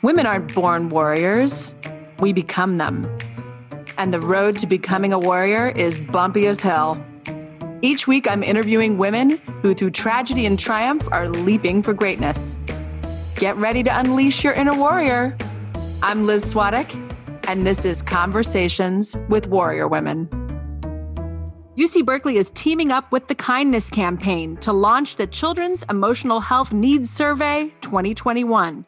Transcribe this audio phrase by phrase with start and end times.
[0.00, 1.74] Women aren't born warriors,
[2.20, 3.04] we become them.
[3.96, 7.04] And the road to becoming a warrior is bumpy as hell.
[7.82, 12.60] Each week, I'm interviewing women who, through tragedy and triumph, are leaping for greatness.
[13.34, 15.36] Get ready to unleash your inner warrior.
[16.00, 16.94] I'm Liz Swadek,
[17.48, 20.28] and this is Conversations with Warrior Women.
[21.76, 26.72] UC Berkeley is teaming up with the Kindness Campaign to launch the Children's Emotional Health
[26.72, 28.84] Needs Survey 2021.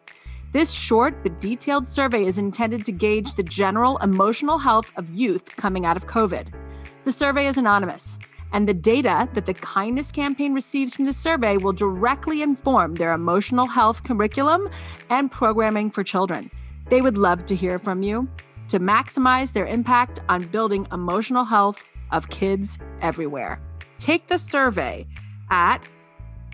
[0.52, 5.44] This short but detailed survey is intended to gauge the general emotional health of youth
[5.54, 6.48] coming out of COVID.
[7.04, 8.18] The survey is anonymous,
[8.52, 13.12] and the data that the Kindness Campaign receives from the survey will directly inform their
[13.12, 14.68] emotional health curriculum
[15.08, 16.50] and programming for children.
[16.88, 18.28] They would love to hear from you
[18.70, 23.60] to maximize their impact on building emotional health of kids everywhere.
[24.00, 25.06] Take the survey
[25.48, 25.78] at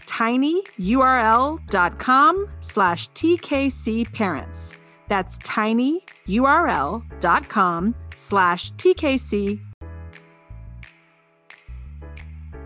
[0.07, 4.75] tinyurl.com slash tkc parents.
[5.09, 9.61] That's tinyurl.com slash tkc.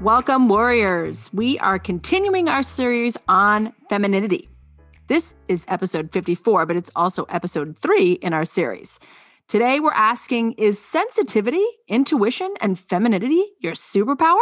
[0.00, 1.30] Welcome, warriors.
[1.30, 4.48] We are continuing our series on femininity.
[5.08, 8.98] This is episode 54, but it's also episode three in our series.
[9.46, 14.38] Today, we're asking Is sensitivity, intuition, and femininity your superpower?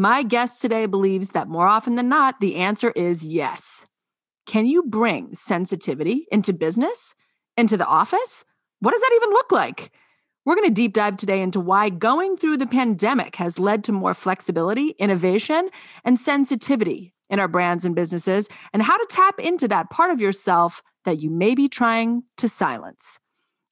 [0.00, 3.84] My guest today believes that more often than not, the answer is yes.
[4.46, 7.16] Can you bring sensitivity into business,
[7.56, 8.44] into the office?
[8.78, 9.90] What does that even look like?
[10.44, 13.92] We're going to deep dive today into why going through the pandemic has led to
[13.92, 15.68] more flexibility, innovation,
[16.04, 20.20] and sensitivity in our brands and businesses, and how to tap into that part of
[20.20, 23.18] yourself that you may be trying to silence.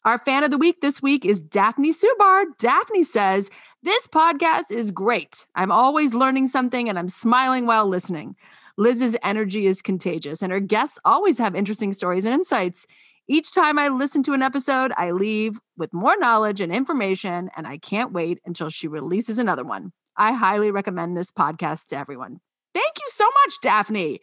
[0.07, 2.45] Our fan of the week this week is Daphne Subar.
[2.61, 3.51] Daphne says,
[3.87, 5.47] This podcast is great.
[5.55, 8.35] I'm always learning something and I'm smiling while listening.
[8.77, 12.89] Liz's energy is contagious, and her guests always have interesting stories and insights.
[13.29, 17.65] Each time I listen to an episode, I leave with more knowledge and information, and
[17.65, 19.93] I can't wait until she releases another one.
[20.17, 22.41] I highly recommend this podcast to everyone.
[22.75, 24.19] Thank you so much, Daphne.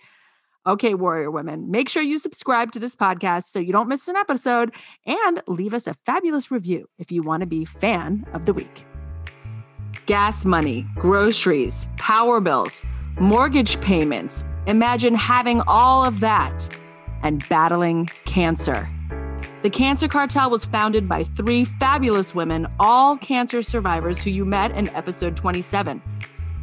[0.67, 4.17] Okay, Warrior Women, make sure you subscribe to this podcast so you don't miss an
[4.17, 4.73] episode
[5.05, 8.83] and leave us a fabulous review if you want to be fan of the week.
[10.05, 12.81] Gas money, groceries, power bills,
[13.21, 14.43] mortgage payments.
[14.67, 16.67] Imagine having all of that
[17.21, 18.89] and battling cancer.
[19.61, 24.71] The Cancer Cartel was founded by three fabulous women, all cancer survivors who you met
[24.71, 26.01] in episode 27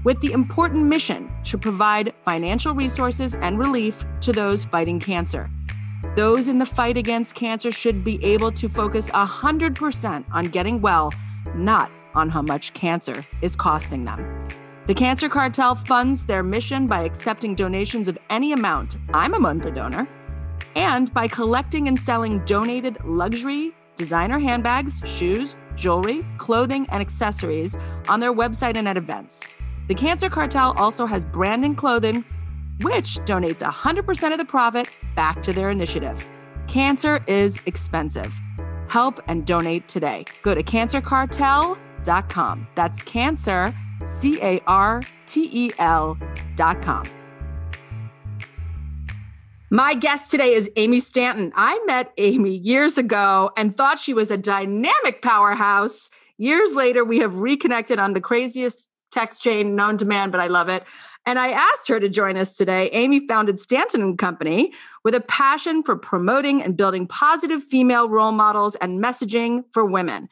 [0.05, 5.49] with the important mission to provide financial resources and relief to those fighting cancer.
[6.15, 11.13] Those in the fight against cancer should be able to focus 100% on getting well,
[11.55, 14.49] not on how much cancer is costing them.
[14.87, 18.97] The Cancer Cartel funds their mission by accepting donations of any amount.
[19.15, 20.09] I'm a monthly donor.
[20.75, 27.77] And by collecting and selling donated luxury, designer handbags, shoes, jewelry, clothing, and accessories
[28.09, 29.43] on their website and at events.
[29.89, 32.25] The Cancer Cartel also has brand and clothing,
[32.81, 36.25] which donates 100% of the profit back to their initiative.
[36.67, 38.33] Cancer is expensive.
[38.89, 40.25] Help and donate today.
[40.43, 41.90] Go to cancercartel.com.
[42.75, 43.75] That's cancer,
[44.07, 47.05] C A R T E L.com.
[49.73, 51.53] My guest today is Amy Stanton.
[51.55, 56.11] I met Amy years ago and thought she was a dynamic powerhouse.
[56.39, 60.49] Years later, we have reconnected on the craziest text chain known to man, but I
[60.49, 60.85] love it.
[61.27, 62.89] And I asked her to join us today.
[62.91, 64.73] Amy founded Stanton and Company
[65.05, 70.29] with a passion for promoting and building positive female role models and messaging for women.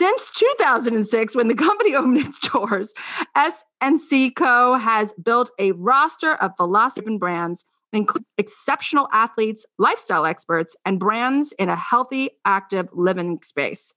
[0.00, 2.94] Since 2006, when the company opened its doors,
[3.36, 4.78] SNC Co.
[4.78, 11.68] has built a roster of philosophy brands, including exceptional athletes, lifestyle experts, and brands in
[11.68, 13.92] a healthy, active living space.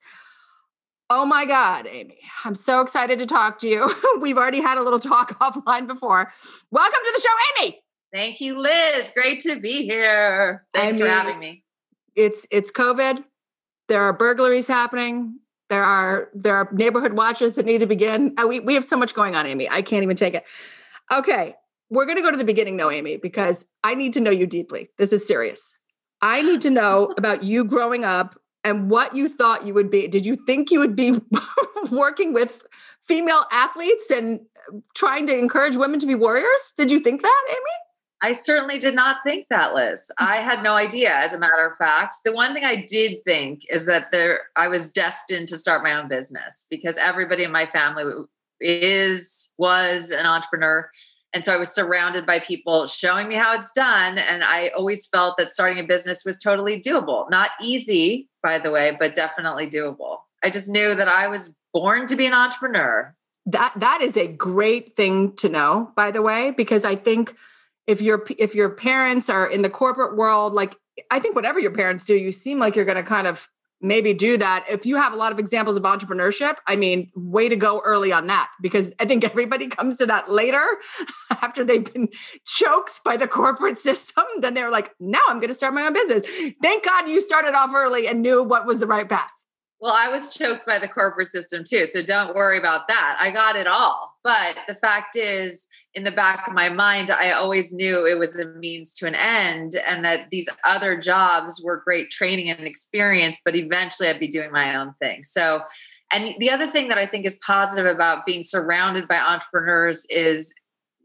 [1.09, 3.89] Oh my God, Amy, I'm so excited to talk to you.
[4.19, 6.33] We've already had a little talk offline before.
[6.69, 7.81] Welcome to the show, Amy.
[8.13, 9.13] Thank you, Liz.
[9.15, 10.65] Great to be here.
[10.73, 11.63] Thanks I mean, for having me.
[12.13, 13.23] It's it's COVID.
[13.87, 15.39] There are burglaries happening.
[15.73, 18.35] There are there are neighborhood watches that need to begin.
[18.37, 19.67] Uh, we we have so much going on, Amy.
[19.67, 20.43] I can't even take it.
[21.11, 21.55] Okay,
[21.89, 24.45] we're going to go to the beginning though, Amy, because I need to know you
[24.45, 24.89] deeply.
[24.99, 25.73] This is serious.
[26.21, 30.07] I need to know about you growing up and what you thought you would be.
[30.07, 31.19] Did you think you would be
[31.91, 32.61] working with
[33.07, 34.41] female athletes and
[34.93, 36.73] trying to encourage women to be warriors?
[36.77, 37.92] Did you think that, Amy?
[38.23, 40.09] I certainly did not think that, Liz.
[40.17, 42.15] I had no idea, as a matter of fact.
[42.23, 45.93] The one thing I did think is that there I was destined to start my
[45.93, 48.05] own business because everybody in my family
[48.61, 50.89] is was an entrepreneur
[51.33, 54.19] And so I was surrounded by people showing me how it's done.
[54.19, 57.29] And I always felt that starting a business was totally doable.
[57.29, 60.19] Not easy, by the way, but definitely doable.
[60.43, 63.15] I just knew that I was born to be an entrepreneur.
[63.45, 67.35] That that is a great thing to know, by the way, because I think
[67.87, 70.75] if your if your parents are in the corporate world, like
[71.11, 73.49] I think whatever your parents do, you seem like you're going to kind of
[73.83, 74.65] maybe do that.
[74.69, 78.13] If you have a lot of examples of entrepreneurship, I mean, way to go early
[78.13, 80.65] on that because I think everybody comes to that later
[81.41, 82.07] after they've been
[82.45, 84.23] choked by the corporate system.
[84.39, 86.23] Then they're like, now I'm going to start my own business.
[86.61, 89.29] Thank God you started off early and knew what was the right path.
[89.83, 91.87] Well, I was choked by the corporate system too.
[91.87, 93.17] So don't worry about that.
[93.19, 94.17] I got it all.
[94.23, 98.39] But the fact is, in the back of my mind, I always knew it was
[98.39, 103.37] a means to an end and that these other jobs were great training and experience,
[103.43, 105.25] but eventually I'd be doing my own thing.
[105.25, 105.63] So,
[106.13, 110.53] and the other thing that I think is positive about being surrounded by entrepreneurs is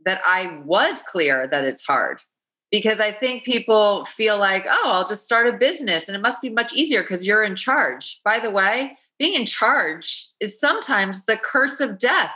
[0.06, 2.22] that I was clear that it's hard
[2.70, 6.42] because I think people feel like, oh, I'll just start a business and it must
[6.42, 8.20] be much easier because you're in charge.
[8.24, 12.34] By the way, being in charge is sometimes the curse of death.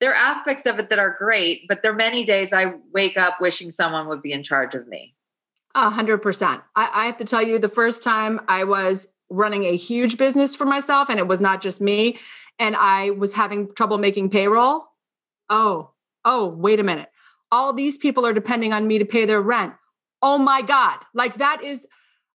[0.00, 3.16] There are aspects of it that are great, but there are many days I wake
[3.16, 5.14] up wishing someone would be in charge of me.
[5.74, 6.60] A hundred percent.
[6.76, 10.66] I have to tell you, the first time I was running a huge business for
[10.66, 12.18] myself, and it was not just me,
[12.58, 14.88] and I was having trouble making payroll.
[15.48, 15.92] Oh,
[16.26, 17.08] oh, wait a minute
[17.52, 19.74] all these people are depending on me to pay their rent.
[20.22, 20.98] Oh my God.
[21.14, 21.86] Like that is,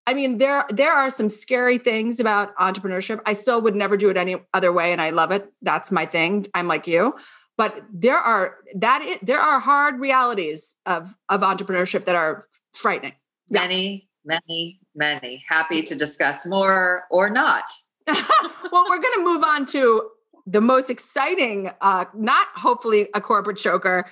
[0.05, 3.21] I mean, there there are some scary things about entrepreneurship.
[3.25, 5.49] I still would never do it any other way, and I love it.
[5.61, 6.47] That's my thing.
[6.53, 7.13] I'm like you.
[7.55, 13.13] But there are that is, there are hard realities of of entrepreneurship that are frightening.
[13.49, 14.39] Many, yeah.
[14.47, 15.43] many, many.
[15.47, 17.65] Happy to discuss more or not.
[18.07, 20.09] well, we're going to move on to
[20.45, 24.09] the most exciting, uh, not hopefully a corporate choker,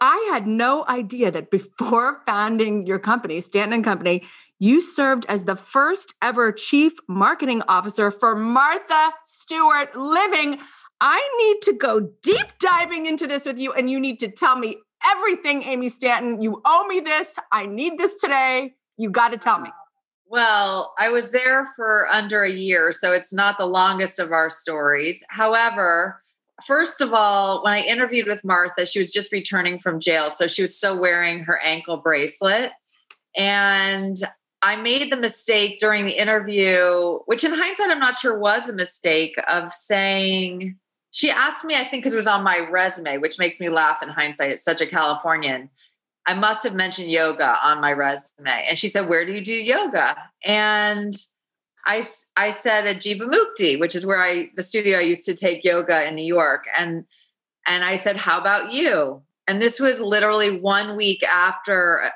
[0.00, 4.24] I had no idea that before founding your company, Stanton and Company,
[4.58, 10.58] you served as the first ever chief marketing officer for Martha Stewart Living.
[10.98, 14.56] I need to go deep diving into this with you, and you need to tell
[14.56, 16.40] me everything, Amy Stanton.
[16.40, 17.36] You owe me this.
[17.52, 18.74] I need this today.
[18.96, 19.70] You got to tell me.
[20.28, 24.50] Well, I was there for under a year, so it's not the longest of our
[24.50, 25.22] stories.
[25.28, 26.20] However,
[26.64, 30.30] first of all, when I interviewed with Martha, she was just returning from jail.
[30.30, 32.70] So she was still wearing her ankle bracelet.
[33.36, 34.16] And
[34.62, 38.74] I made the mistake during the interview, which in hindsight, I'm not sure was a
[38.74, 40.76] mistake, of saying,
[41.10, 44.02] she asked me, I think because it was on my resume, which makes me laugh
[44.02, 44.50] in hindsight.
[44.50, 45.70] It's such a Californian.
[46.26, 48.66] I must have mentioned yoga on my resume.
[48.68, 50.16] And she said, Where do you do yoga?
[50.44, 51.12] And
[51.86, 52.02] I,
[52.36, 56.06] I said at Jivamukti, which is where I the studio I used to take yoga
[56.06, 57.04] in New York, and
[57.66, 62.10] and I said, "How about you?" And this was literally one week after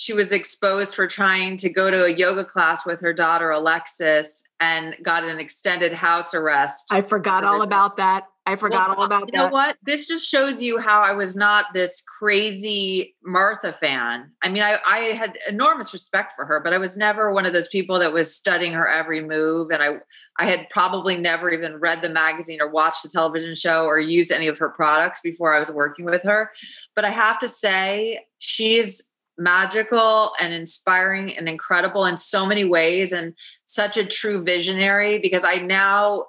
[0.00, 4.42] she was exposed for trying to go to a yoga class with her daughter Alexis
[4.58, 6.86] and got an extended house arrest.
[6.90, 8.24] I forgot all about that.
[8.46, 9.34] I forgot well, all about you that.
[9.34, 9.76] You know what?
[9.84, 14.30] This just shows you how I was not this crazy Martha fan.
[14.42, 17.52] I mean, I, I had enormous respect for her, but I was never one of
[17.52, 19.70] those people that was studying her every move.
[19.70, 19.96] And I
[20.38, 24.32] I had probably never even read the magazine or watched the television show or used
[24.32, 26.50] any of her products before I was working with her.
[26.96, 29.09] But I have to say, she is
[29.40, 33.34] magical and inspiring and incredible in so many ways and
[33.64, 36.26] such a true visionary because I now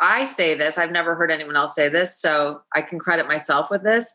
[0.00, 3.70] I say this, I've never heard anyone else say this, so I can credit myself
[3.70, 4.12] with this.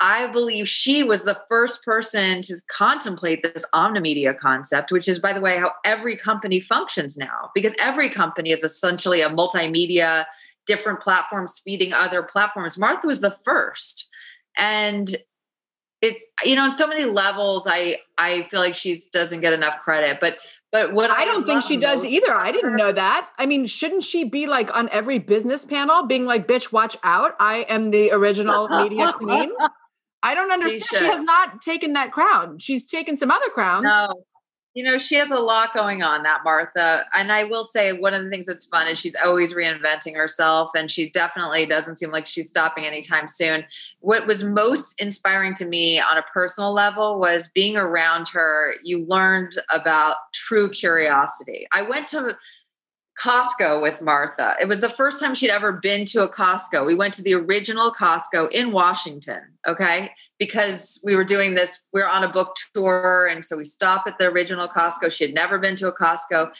[0.00, 5.32] I believe she was the first person to contemplate this omnimedia concept, which is, by
[5.32, 10.24] the way, how every company functions now, because every company is essentially a multimedia,
[10.66, 12.78] different platforms feeding other platforms.
[12.78, 14.08] Martha was the first.
[14.56, 15.08] And
[16.00, 19.80] it, you know, on so many levels, I I feel like she doesn't get enough
[19.80, 20.18] credit.
[20.20, 20.36] But
[20.70, 22.34] but what I, I don't think she does either.
[22.34, 23.30] I didn't know that.
[23.38, 27.34] I mean, shouldn't she be like on every business panel being like, bitch, watch out.
[27.40, 29.50] I am the original media queen.
[30.22, 30.82] I don't understand.
[30.82, 32.58] She, she, has not taken that crown.
[32.58, 33.84] She's taken some other crowns.
[33.84, 34.24] No,
[34.74, 37.04] you know, she has a lot going on, that Martha.
[37.14, 40.70] And I will say, one of the things that's fun is she's always reinventing herself,
[40.76, 43.64] and she definitely doesn't seem like she's stopping anytime soon.
[44.00, 48.74] What was most inspiring to me on a personal level was being around her.
[48.84, 51.66] You learned about true curiosity.
[51.72, 52.36] I went to
[53.20, 54.54] Costco with Martha.
[54.60, 56.86] It was the first time she'd ever been to a Costco.
[56.86, 60.12] We went to the original Costco in Washington, okay?
[60.38, 63.28] Because we were doing this, we are on a book tour.
[63.30, 65.10] And so we stop at the original Costco.
[65.10, 66.52] She had never been to a Costco.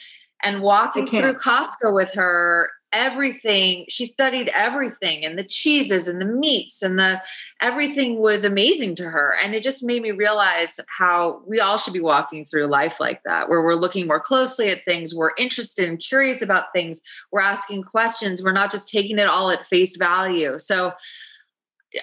[0.43, 6.25] And walking through Costco with her, everything she studied everything and the cheeses and the
[6.25, 7.21] meats and the
[7.61, 9.35] everything was amazing to her.
[9.43, 13.21] And it just made me realize how we all should be walking through life like
[13.23, 17.41] that where we're looking more closely at things we're interested and curious about things we're
[17.41, 20.57] asking questions we're not just taking it all at face value.
[20.59, 20.93] So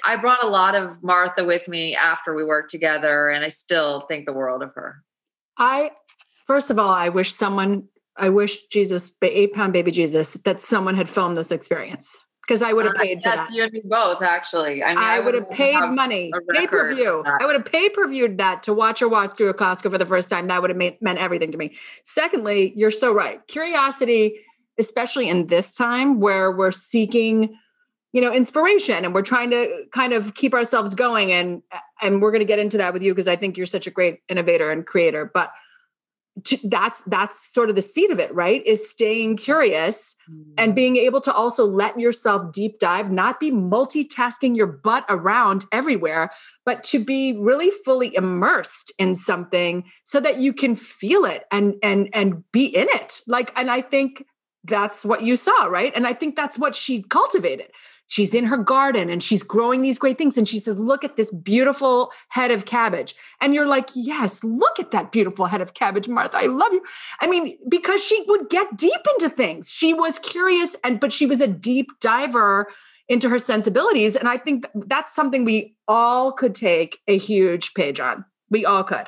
[0.05, 4.01] i brought a lot of martha with me after we worked together and i still
[4.01, 5.03] think the world of her.
[5.57, 5.93] I
[6.47, 10.95] first of all i wish someone I wish Jesus, eight pound baby Jesus, that someone
[10.95, 13.19] had filmed this experience because I would have uh, paid.
[13.19, 14.23] Uh, yes, you and me both.
[14.23, 17.23] Actually, I mean, I, I would have paid money, pay per view.
[17.27, 19.99] I would have pay per viewed that to watch her walk through a Costco for
[19.99, 20.47] the first time.
[20.49, 21.75] That would have made, meant everything to me.
[22.05, 23.47] Secondly, you're so right.
[23.49, 24.39] Curiosity,
[24.79, 27.57] especially in this time where we're seeking,
[28.13, 31.63] you know, inspiration and we're trying to kind of keep ourselves going, and
[32.01, 33.91] and we're going to get into that with you because I think you're such a
[33.91, 35.51] great innovator and creator, but
[36.65, 40.53] that's that's sort of the seed of it right is staying curious mm-hmm.
[40.59, 45.65] and being able to also let yourself deep dive not be multitasking your butt around
[45.73, 46.31] everywhere
[46.67, 51.77] but to be really fully immersed in something so that you can feel it and
[51.83, 53.21] and and be in it.
[53.27, 54.25] Like and i think
[54.65, 55.93] that's what you saw right?
[55.95, 57.69] And i think that's what she cultivated
[58.09, 60.39] she's in her garden and she's growing these great things.
[60.39, 63.15] And she says, Look at this beautiful head of cabbage.
[63.41, 66.37] And you're like, Yes, look at that beautiful head of cabbage, Martha.
[66.39, 66.83] I love you.
[67.21, 69.71] I mean, because she would get deep into things.
[69.71, 72.69] She was curious, and but she was a deep diver
[73.09, 74.17] into her sensibilities.
[74.17, 78.25] And I think that's something we all could take a huge page on.
[78.51, 79.07] We all could.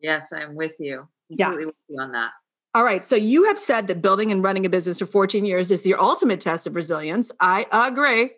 [0.00, 1.08] Yes, I'm with you.
[1.28, 1.50] Yeah.
[1.54, 2.30] with you on that.
[2.74, 3.04] All right.
[3.06, 5.94] So you have said that building and running a business for 14 years is the
[5.94, 7.32] ultimate test of resilience.
[7.40, 8.30] I agree.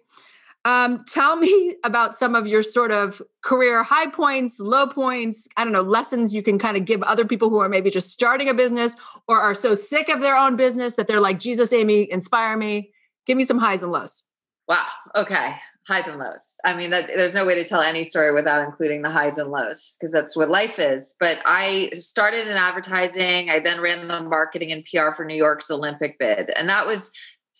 [0.64, 5.64] Um, tell me about some of your sort of career high points, low points, I
[5.64, 8.48] don't know, lessons you can kind of give other people who are maybe just starting
[8.48, 8.96] a business
[9.26, 12.92] or are so sick of their own business that they're like, Jesus, Amy, inspire me.
[13.26, 14.22] Give me some highs and lows.
[14.68, 14.86] Wow.
[15.16, 15.56] Okay.
[15.88, 16.56] Highs and lows.
[16.64, 19.50] I mean, that, there's no way to tell any story without including the highs and
[19.50, 21.16] lows because that's what life is.
[21.18, 23.50] But I started in advertising.
[23.50, 26.50] I then ran the marketing and PR for New York's Olympic bid.
[26.56, 27.10] And that was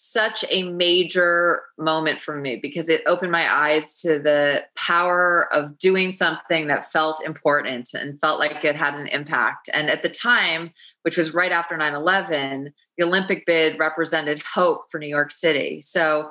[0.03, 5.77] such a major moment for me because it opened my eyes to the power of
[5.79, 9.69] doing something that felt important and felt like it had an impact.
[9.75, 10.71] And at the time,
[11.03, 15.81] which was right after 9 11, the Olympic bid represented hope for New York City.
[15.81, 16.31] So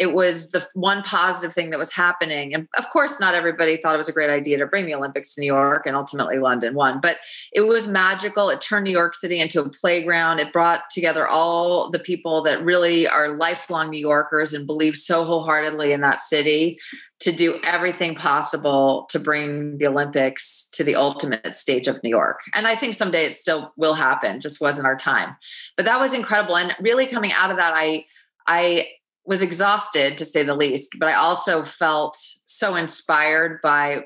[0.00, 2.54] it was the one positive thing that was happening.
[2.54, 5.34] And of course, not everybody thought it was a great idea to bring the Olympics
[5.34, 7.00] to New York, and ultimately London won.
[7.00, 7.18] But
[7.52, 8.48] it was magical.
[8.48, 10.40] It turned New York City into a playground.
[10.40, 15.22] It brought together all the people that really are lifelong New Yorkers and believe so
[15.24, 16.78] wholeheartedly in that city
[17.20, 22.40] to do everything possible to bring the Olympics to the ultimate stage of New York.
[22.54, 25.36] And I think someday it still will happen, just wasn't our time.
[25.76, 26.56] But that was incredible.
[26.56, 28.06] And really coming out of that, I
[28.46, 28.86] I
[29.24, 34.04] was exhausted to say the least, but I also felt so inspired by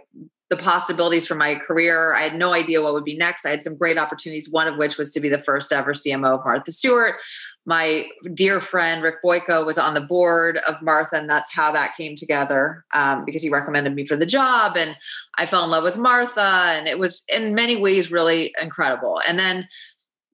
[0.51, 2.15] the possibilities for my career.
[2.15, 3.47] I had no idea what would be next.
[3.47, 6.39] I had some great opportunities, one of which was to be the first ever CMO
[6.39, 7.15] of Martha Stewart.
[7.67, 11.97] My dear friend Rick Boyko was on the board of Martha, and that's how that
[11.97, 14.77] came together um, because he recommended me for the job.
[14.77, 14.97] And
[15.39, 19.23] I fell in love with Martha, and it was in many ways really incredible.
[19.27, 19.67] And then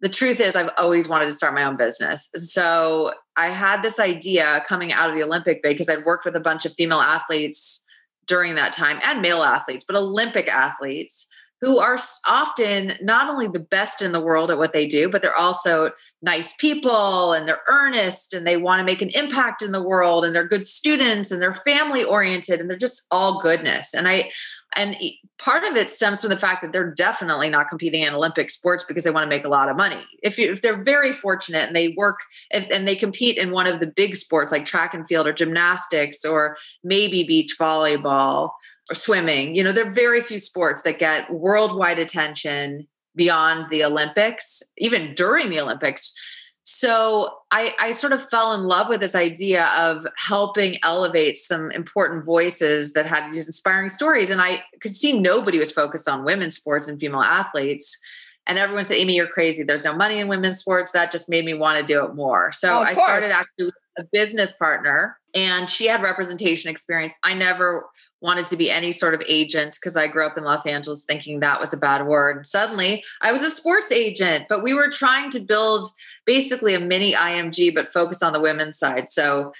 [0.00, 2.30] the truth is I've always wanted to start my own business.
[2.34, 6.36] So I had this idea coming out of the Olympic bid because I'd worked with
[6.36, 7.84] a bunch of female athletes
[8.26, 11.26] during that time and male athletes, but Olympic athletes
[11.60, 15.20] who are often not only the best in the world at what they do, but
[15.20, 15.90] they're also
[16.22, 20.24] nice people and they're earnest and they want to make an impact in the world
[20.24, 23.92] and they're good students and they're family oriented and they're just all goodness.
[23.92, 24.30] And I
[24.76, 24.96] and
[25.38, 28.84] part of it stems from the fact that they're definitely not competing in Olympic sports
[28.84, 30.02] because they want to make a lot of money.
[30.22, 33.66] If, you, if they're very fortunate and they work if, and they compete in one
[33.66, 38.50] of the big sports like track and field or gymnastics or maybe beach volleyball
[38.90, 42.86] or swimming, you know, there are very few sports that get worldwide attention
[43.16, 46.14] beyond the Olympics, even during the Olympics
[46.62, 51.70] so I, I sort of fell in love with this idea of helping elevate some
[51.70, 54.30] important voices that had these inspiring stories.
[54.30, 57.98] And I could see nobody was focused on women's sports and female athletes.
[58.46, 59.62] And everyone said, Amy, you're crazy.
[59.62, 60.92] There's no money in women's sports.
[60.92, 62.52] That just made me want to do it more.
[62.52, 67.14] So oh, I started actually a business partner and she had representation experience.
[67.24, 67.86] I never
[68.20, 71.40] wanted to be any sort of agent because I grew up in Los Angeles thinking
[71.40, 72.46] that was a bad word.
[72.46, 75.86] Suddenly, I was a sports agent, but we were trying to build
[76.26, 79.08] basically a mini IMG, but focused on the women's side.
[79.10, 79.52] So,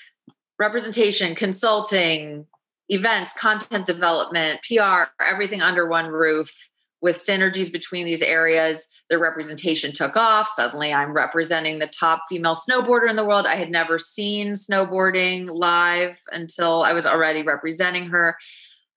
[0.59, 2.47] representation, consulting,
[2.91, 6.71] events, content development, PR, everything under one roof
[7.03, 10.49] with synergies between these areas, the representation took off.
[10.49, 13.47] Suddenly, I'm representing the top female snowboarder in the world.
[13.47, 18.37] I had never seen snowboarding live until I was already representing her.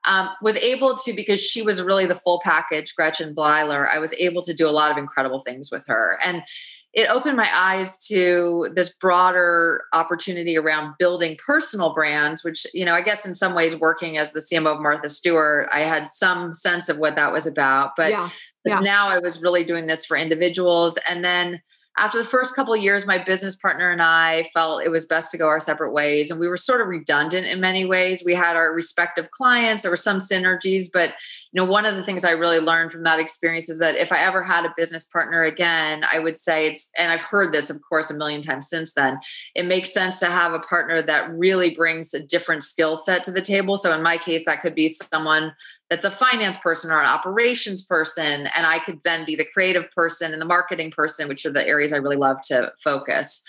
[0.05, 4.11] Um, was able to because she was really the full package gretchen bleiler i was
[4.15, 6.43] able to do a lot of incredible things with her and
[6.93, 12.93] it opened my eyes to this broader opportunity around building personal brands which you know
[12.93, 16.53] i guess in some ways working as the cmo of martha stewart i had some
[16.53, 18.29] sense of what that was about but, yeah,
[18.65, 18.79] yeah.
[18.79, 21.61] now i was really doing this for individuals and then
[21.97, 25.37] after the first couple years my business partner and i felt it was best to
[25.37, 28.23] go our separate ways and we were sort of redundant in many ways.
[28.25, 31.09] We had our respective clients there were some synergies but
[31.51, 34.11] you know one of the things i really learned from that experience is that if
[34.11, 37.69] i ever had a business partner again i would say it's and i've heard this
[37.69, 39.19] of course a million times since then
[39.55, 43.31] it makes sense to have a partner that really brings a different skill set to
[43.31, 43.77] the table.
[43.77, 45.53] So in my case that could be someone
[45.93, 49.91] that's a finance person or an operations person and i could then be the creative
[49.91, 53.43] person and the marketing person which are the areas i really love to focus.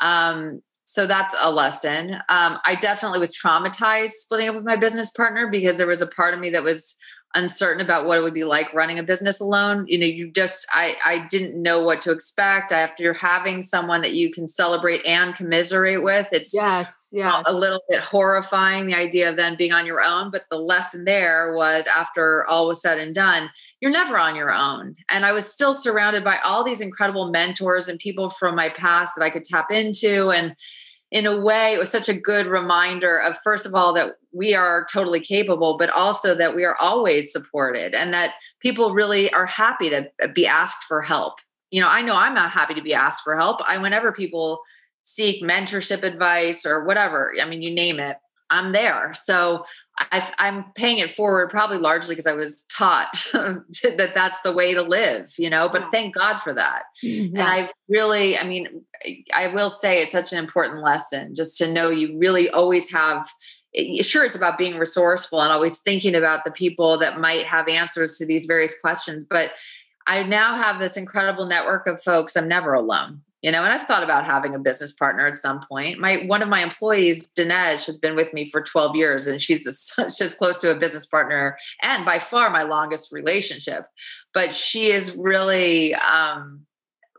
[0.00, 2.14] Um, so that's a lesson.
[2.30, 6.06] Um, i definitely was traumatized splitting up with my business partner because there was a
[6.06, 6.96] part of me that was
[7.34, 9.84] uncertain about what it would be like running a business alone.
[9.88, 14.12] You know you just i i didn't know what to expect after having someone that
[14.14, 16.28] you can celebrate and commiserate with.
[16.32, 20.30] It's yes yeah a little bit horrifying the idea of then being on your own
[20.30, 24.52] but the lesson there was after all was said and done you're never on your
[24.52, 24.96] own.
[25.10, 29.14] And i was still surrounded by all these incredible mentors and people from my past
[29.16, 30.56] that i could tap into and
[31.12, 34.54] in a way, it was such a good reminder of, first of all, that we
[34.54, 39.44] are totally capable, but also that we are always supported and that people really are
[39.44, 41.34] happy to be asked for help.
[41.70, 43.60] You know, I know I'm not happy to be asked for help.
[43.68, 44.62] I, whenever people
[45.02, 48.16] seek mentorship advice or whatever, I mean, you name it,
[48.48, 49.12] I'm there.
[49.12, 49.64] So
[49.98, 54.74] I, am paying it forward probably largely because I was taught that that's the way
[54.74, 56.84] to live, you know, but thank God for that.
[57.04, 57.36] Mm-hmm.
[57.36, 58.84] And I really, I mean,
[59.34, 63.28] I will say it's such an important lesson just to know you really always have.
[64.02, 68.18] Sure, it's about being resourceful and always thinking about the people that might have answers
[68.18, 69.24] to these various questions.
[69.24, 69.52] But
[70.06, 72.36] I now have this incredible network of folks.
[72.36, 75.60] I'm never alone you know and i've thought about having a business partner at some
[75.60, 75.98] point.
[75.98, 79.64] My one of my employees dinesh has been with me for 12 years and she's
[80.16, 83.86] just close to a business partner and by far my longest relationship.
[84.32, 86.62] But she is really um,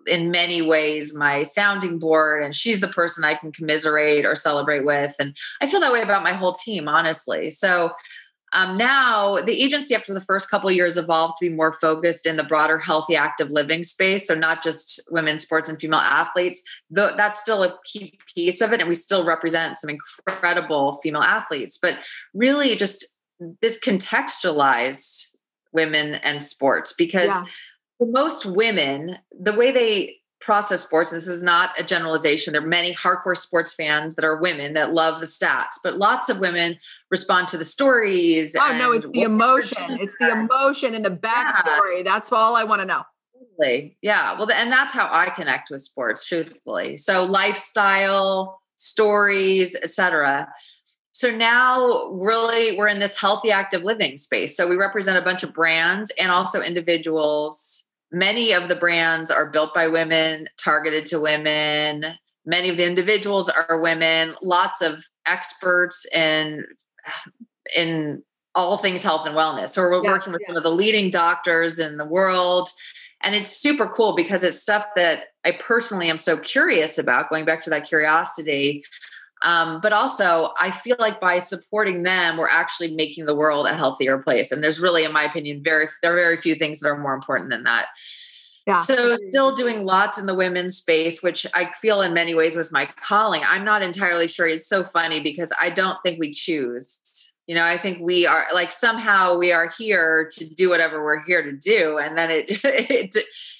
[0.07, 4.83] in many ways my sounding board and she's the person i can commiserate or celebrate
[4.83, 7.49] with and i feel that way about my whole team honestly.
[7.49, 7.91] So
[8.53, 12.37] um, now, the agency after the first couple years evolved to be more focused in
[12.37, 14.27] the broader healthy active living space.
[14.27, 16.61] So not just women's sports and female athletes.
[16.89, 21.23] Though that's still a key piece of it, and we still represent some incredible female
[21.23, 21.79] athletes.
[21.81, 21.99] But
[22.33, 23.17] really, just
[23.61, 25.35] this contextualized
[25.71, 27.43] women and sports because yeah.
[27.97, 32.53] for most women, the way they process sports, and this is not a generalization.
[32.53, 36.29] There are many hardcore sports fans that are women that love the stats, but lots
[36.29, 36.77] of women
[37.09, 38.55] respond to the stories.
[38.59, 39.97] Oh no, it's the emotion.
[39.99, 41.97] It's the emotion and the backstory.
[41.97, 42.03] Yeah.
[42.03, 43.03] That's all I want to know.
[44.01, 44.37] Yeah.
[44.37, 46.97] Well, and that's how I connect with sports, truthfully.
[46.97, 50.49] So lifestyle, stories, etc.
[51.13, 54.57] So now really we're in this healthy active living space.
[54.57, 57.82] So we represent a bunch of brands and also individuals
[58.13, 62.05] many of the brands are built by women, targeted to women.
[62.45, 64.35] Many of the individuals are women.
[64.41, 66.63] Lots of experts in
[67.75, 68.23] in
[68.55, 69.69] all things health and wellness.
[69.69, 72.69] So we're working with some of the leading doctors in the world.
[73.21, 77.45] And it's super cool because it's stuff that I personally am so curious about, going
[77.45, 78.83] back to that curiosity.
[79.43, 83.75] Um, but also, I feel like by supporting them, we're actually making the world a
[83.75, 84.51] healthier place.
[84.51, 87.13] And there's really, in my opinion, very there are very few things that are more
[87.13, 87.87] important than that.
[88.65, 88.75] Yeah.
[88.75, 92.71] So still doing lots in the women's space, which I feel in many ways was
[92.71, 93.41] my calling.
[93.45, 94.47] I'm not entirely sure.
[94.47, 97.33] It's so funny because I don't think we choose.
[97.45, 101.21] You know, I think we are like somehow we are here to do whatever we're
[101.23, 103.17] here to do, and then it it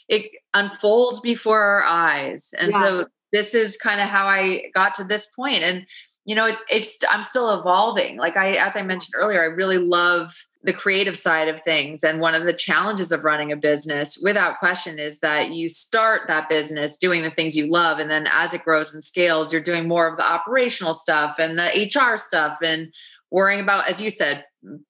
[0.07, 2.53] it unfolds before our eyes.
[2.57, 2.79] And yeah.
[2.79, 5.63] so this is kind of how I got to this point.
[5.63, 5.85] And
[6.25, 8.17] you know, it's it's I'm still evolving.
[8.17, 12.03] Like I as I mentioned earlier, I really love the creative side of things.
[12.03, 16.21] And one of the challenges of running a business, without question, is that you start
[16.27, 17.99] that business doing the things you love.
[17.99, 21.59] And then as it grows and scales, you're doing more of the operational stuff and
[21.59, 22.93] the HR stuff and
[23.29, 24.45] worrying about, as you said,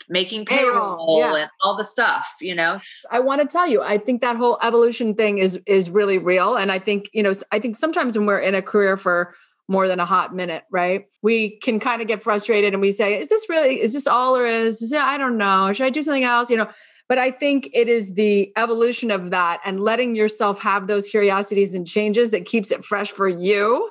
[0.10, 1.36] making payroll, yeah.
[1.36, 2.78] and all the stuff you know?
[3.10, 6.56] I want to tell you i think that whole evolution thing is is really real
[6.56, 9.36] and i think you know i think sometimes when we're in a career for
[9.68, 13.20] more than a hot minute right we can kind of get frustrated and we say
[13.20, 15.90] is this really is this all there is, is it, i don't know should i
[15.90, 16.50] do something else?
[16.50, 16.70] You know?
[17.10, 21.76] But I think it is the evolution of that and letting yourself have those curiosities
[21.76, 23.90] and changes that keeps it fresh for you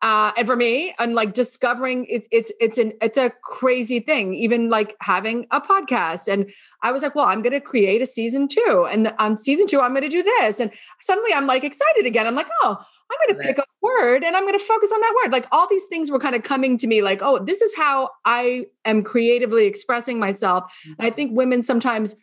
[0.00, 4.32] uh, and for me and like discovering it's it's it's an it's a crazy thing
[4.32, 6.32] even like having a podcast.
[6.32, 6.50] And
[6.82, 9.80] i was like well i'm going to create a season two and on season two
[9.80, 10.60] i'm going to do this.
[10.60, 10.70] And
[11.02, 12.26] suddenly i'm like excited again.
[12.26, 12.76] I'm like oh
[13.10, 15.32] i'm going to pick a word and i'm going to focus on that word.
[15.32, 18.10] Like all these things were kind of coming to me like oh this is how
[18.24, 20.64] i am creatively expressing myself.
[20.86, 21.02] Mm-hmm.
[21.02, 22.14] i think women sometimes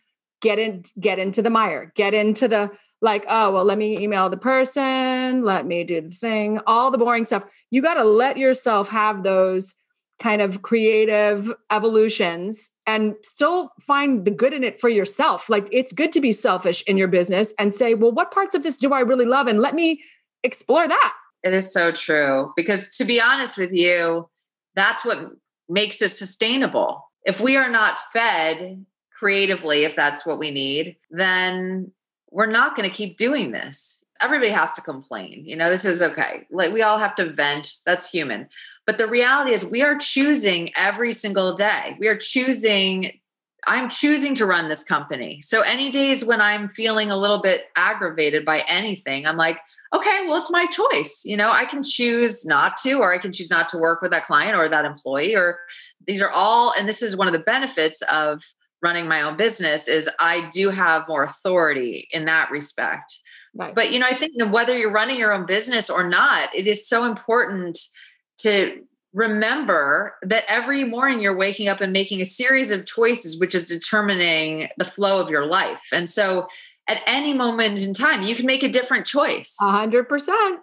[0.42, 4.30] get in get into the mire get into the like, oh, well, let me email
[4.30, 7.46] the person, let me do the thing, all the boring stuff.
[7.70, 9.76] You got to let yourself have those
[10.20, 15.50] kind of creative evolutions and still find the good in it for yourself.
[15.50, 18.64] Like, it's good to be selfish in your business and say, well, what parts of
[18.64, 19.48] this do I really love?
[19.48, 20.02] And let me
[20.44, 21.14] explore that.
[21.44, 22.54] It is so true.
[22.56, 24.30] Because to be honest with you,
[24.74, 25.32] that's what
[25.68, 27.12] makes it sustainable.
[27.24, 28.86] If we are not fed
[29.18, 31.92] creatively, if that's what we need, then
[32.32, 34.04] we're not going to keep doing this.
[34.22, 35.44] Everybody has to complain.
[35.46, 36.48] You know, this is okay.
[36.52, 37.74] Like we all have to vent.
[37.86, 38.48] That's human.
[38.86, 41.98] But the reality is we are choosing every single day.
[42.00, 43.12] We are choosing
[43.68, 45.42] I'm choosing to run this company.
[45.42, 49.60] So any days when I'm feeling a little bit aggravated by anything, I'm like,
[49.94, 51.24] okay, well, it's my choice.
[51.26, 54.12] You know, I can choose not to, or I can choose not to work with
[54.12, 55.60] that client or that employee, or
[56.06, 58.44] these are all, and this is one of the benefits of
[58.82, 63.14] running my own business is I do have more authority in that respect.
[63.54, 63.74] Right.
[63.74, 66.88] But you know, I think whether you're running your own business or not, it is
[66.88, 67.80] so important
[68.40, 68.82] to
[69.14, 73.64] remember that every morning you're waking up and making a series of choices which is
[73.64, 75.82] determining the flow of your life.
[75.94, 76.48] And so
[76.88, 79.56] at any moment in time, you can make a different choice.
[79.62, 80.60] A hundred percent.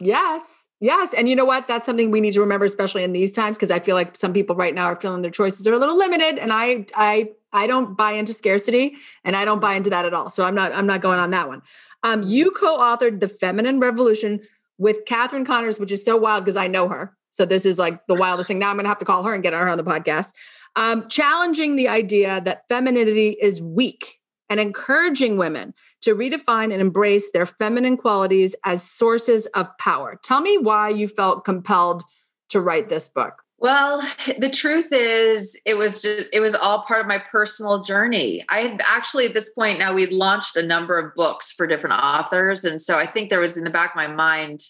[0.00, 0.65] Yes.
[0.80, 1.14] Yes.
[1.14, 1.66] And you know what?
[1.66, 4.32] That's something we need to remember, especially in these times, because I feel like some
[4.34, 6.38] people right now are feeling their choices are a little limited.
[6.38, 10.12] And I I I don't buy into scarcity and I don't buy into that at
[10.12, 10.28] all.
[10.28, 11.62] So I'm not I'm not going on that one.
[12.02, 14.40] Um, you co-authored The Feminine Revolution
[14.78, 17.16] with Catherine Connors, which is so wild because I know her.
[17.30, 18.58] So this is like the wildest thing.
[18.58, 20.32] Now I'm gonna have to call her and get her on the podcast.
[20.76, 27.30] Um, challenging the idea that femininity is weak and encouraging women to redefine and embrace
[27.32, 30.18] their feminine qualities as sources of power.
[30.22, 32.02] Tell me why you felt compelled
[32.50, 33.42] to write this book.
[33.58, 34.02] Well,
[34.38, 38.44] the truth is it was just it was all part of my personal journey.
[38.50, 41.96] I had actually at this point now we'd launched a number of books for different
[41.96, 44.60] authors and so I think there was in the back of my mind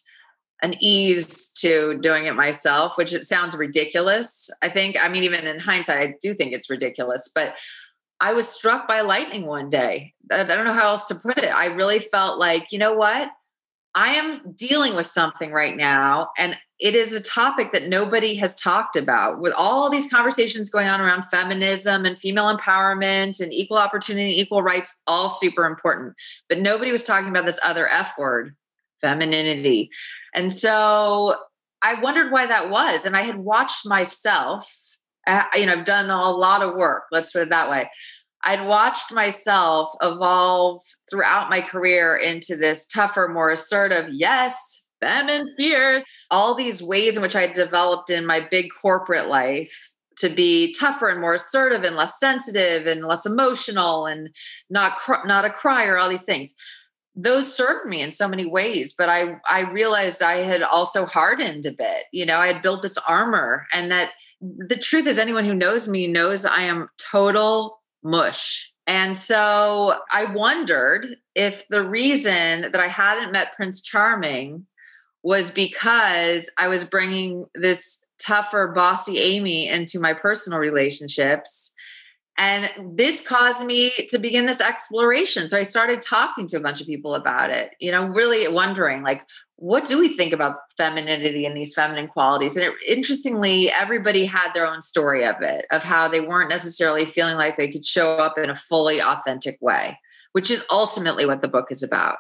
[0.63, 4.49] an ease to doing it myself, which it sounds ridiculous.
[4.63, 7.57] I think I mean even in hindsight I do think it's ridiculous, but
[8.21, 10.15] I was struck by lightning one day.
[10.31, 11.53] I don't know how else to put it.
[11.53, 13.31] I really felt like, you know what?
[13.95, 18.55] I am dealing with something right now, and it is a topic that nobody has
[18.55, 19.41] talked about.
[19.41, 24.63] With all these conversations going on around feminism and female empowerment and equal opportunity, equal
[24.63, 26.15] rights, all super important.
[26.51, 28.55] But nobody was talking about this other F word,
[29.01, 29.91] femininity.
[30.35, 31.37] And so
[31.83, 33.07] I wondered why that was.
[33.07, 34.96] And I had watched myself
[35.55, 37.91] you know, I've done a lot of work, let's put it that way.
[38.45, 46.05] I'd watched myself evolve throughout my career into this tougher, more assertive, yes, feminine fierce,
[46.31, 51.09] all these ways in which I developed in my big corporate life to be tougher
[51.09, 54.31] and more assertive and less sensitive and less emotional and
[54.71, 56.55] not cr- not a crier all these things
[57.19, 61.65] those served me in so many ways but i i realized i had also hardened
[61.65, 65.45] a bit you know i had built this armor and that the truth is, anyone
[65.45, 68.73] who knows me knows I am total mush.
[68.87, 74.67] And so I wondered if the reason that I hadn't met Prince Charming
[75.23, 81.75] was because I was bringing this tougher, bossy Amy into my personal relationships.
[82.39, 85.49] And this caused me to begin this exploration.
[85.49, 89.03] So I started talking to a bunch of people about it, you know, really wondering
[89.03, 89.23] like,
[89.57, 92.57] what do we think about femininity and these feminine qualities?
[92.57, 97.07] And it, interestingly, everybody had their own story of it, of how they weren't necessarily
[97.07, 99.99] feeling like they could show up in a fully authentic way,
[100.33, 102.19] which is ultimately what the book is about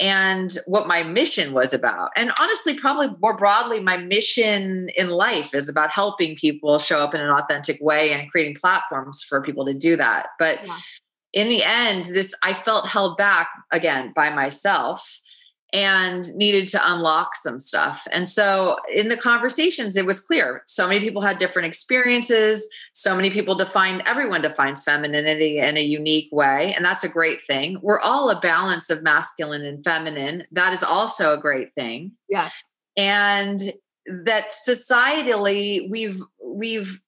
[0.00, 2.10] and what my mission was about.
[2.16, 7.14] And honestly, probably more broadly, my mission in life is about helping people show up
[7.14, 10.28] in an authentic way and creating platforms for people to do that.
[10.38, 10.76] But yeah.
[11.32, 15.20] in the end, this I felt held back again by myself
[15.72, 18.06] and needed to unlock some stuff.
[18.12, 22.68] And so in the conversations, it was clear so many people had different experiences.
[22.92, 26.72] So many people define, everyone defines femininity in a unique way.
[26.74, 27.78] And that's a great thing.
[27.82, 30.44] We're all a balance of masculine and feminine.
[30.52, 32.12] That is also a great thing.
[32.28, 32.56] Yes.
[32.96, 33.58] And
[34.06, 37.00] that societally, we've, we've,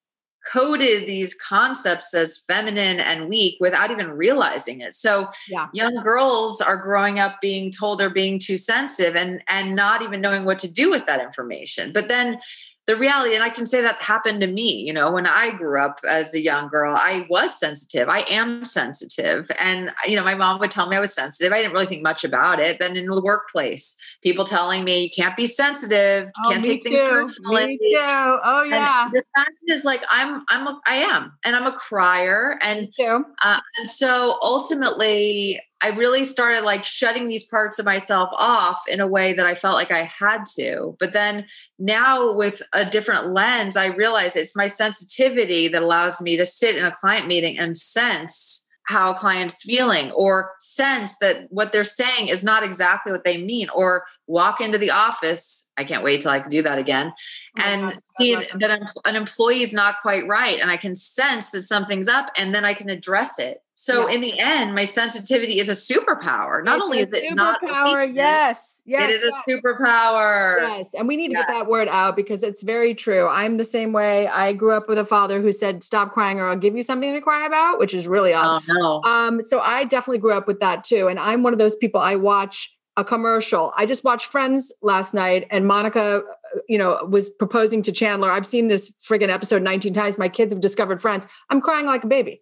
[0.51, 4.95] coded these concepts as feminine and weak without even realizing it.
[4.95, 5.67] So yeah.
[5.73, 10.21] young girls are growing up being told they're being too sensitive and and not even
[10.21, 11.93] knowing what to do with that information.
[11.93, 12.39] But then
[12.87, 15.81] the reality, and I can say that happened to me, you know, when I grew
[15.81, 18.09] up as a young girl, I was sensitive.
[18.09, 19.51] I am sensitive.
[19.59, 21.53] And, you know, my mom would tell me I was sensitive.
[21.53, 22.79] I didn't really think much about it.
[22.79, 26.91] Then in the workplace, people telling me you can't be sensitive, oh, can't take too.
[26.91, 27.67] things personally.
[27.67, 27.99] Me too.
[27.99, 29.07] Oh yeah.
[29.07, 32.57] And the fact is like, I'm, I'm, a, I am, and I'm a crier.
[32.63, 38.81] And, uh, and so ultimately I really started like shutting these parts of myself off
[38.89, 40.97] in a way that I felt like I had to.
[40.99, 41.47] But then
[41.79, 46.77] now with a different lens, I realize it's my sensitivity that allows me to sit
[46.77, 51.85] in a client meeting and sense how a client's feeling or sense that what they're
[51.85, 56.21] saying is not exactly what they mean or walk into the office i can't wait
[56.21, 57.13] till i can do that again
[57.59, 61.51] oh and God, see that an employee is not quite right and i can sense
[61.51, 64.15] that something's up and then i can address it so yeah.
[64.15, 66.65] in the end, my sensitivity is a superpower.
[66.65, 69.35] Not it's only is it not power, yes, yes, it is yes.
[69.47, 70.79] a superpower.
[70.79, 71.45] Yes, and we need to yes.
[71.47, 73.29] get that word out because it's very true.
[73.29, 74.29] I'm the same way.
[74.29, 77.13] I grew up with a father who said, "Stop crying, or I'll give you something
[77.13, 78.65] to cry about," which is really awesome.
[78.79, 79.11] Oh, no.
[79.11, 82.01] Um, so I definitely grew up with that too, and I'm one of those people.
[82.01, 83.75] I watch a commercial.
[83.77, 86.23] I just watched Friends last night, and Monica,
[86.57, 88.31] uh, you know, was proposing to Chandler.
[88.31, 90.17] I've seen this friggin' episode 19 times.
[90.17, 91.29] My kids have discovered Friends.
[91.51, 92.41] I'm crying like a baby.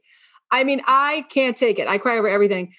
[0.54, 1.88] I mean, I can't take it.
[1.88, 2.74] I cry over everything.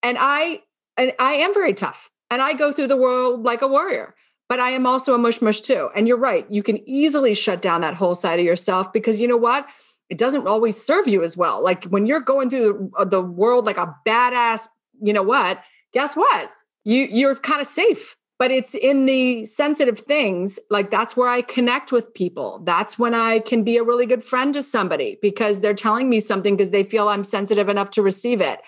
[0.00, 0.62] And I
[0.96, 2.08] and I am very tough.
[2.30, 4.14] And I go through the world like a warrior.
[4.48, 5.90] But I am also a mush mush too.
[5.96, 6.46] And you're right.
[6.48, 9.68] You can easily shut down that whole side of yourself because you know what?
[10.08, 11.60] It doesn't always serve you as well.
[11.60, 12.60] Like when you're going through
[12.94, 14.68] the, uh, the world like a badass,
[15.02, 15.60] you know what?
[15.92, 16.52] Guess what?
[16.84, 21.42] You you're kind of safe but it's in the sensitive things like that's where i
[21.42, 22.60] connect with people.
[22.64, 26.20] That's when i can be a really good friend to somebody because they're telling me
[26.20, 28.60] something because they feel i'm sensitive enough to receive it.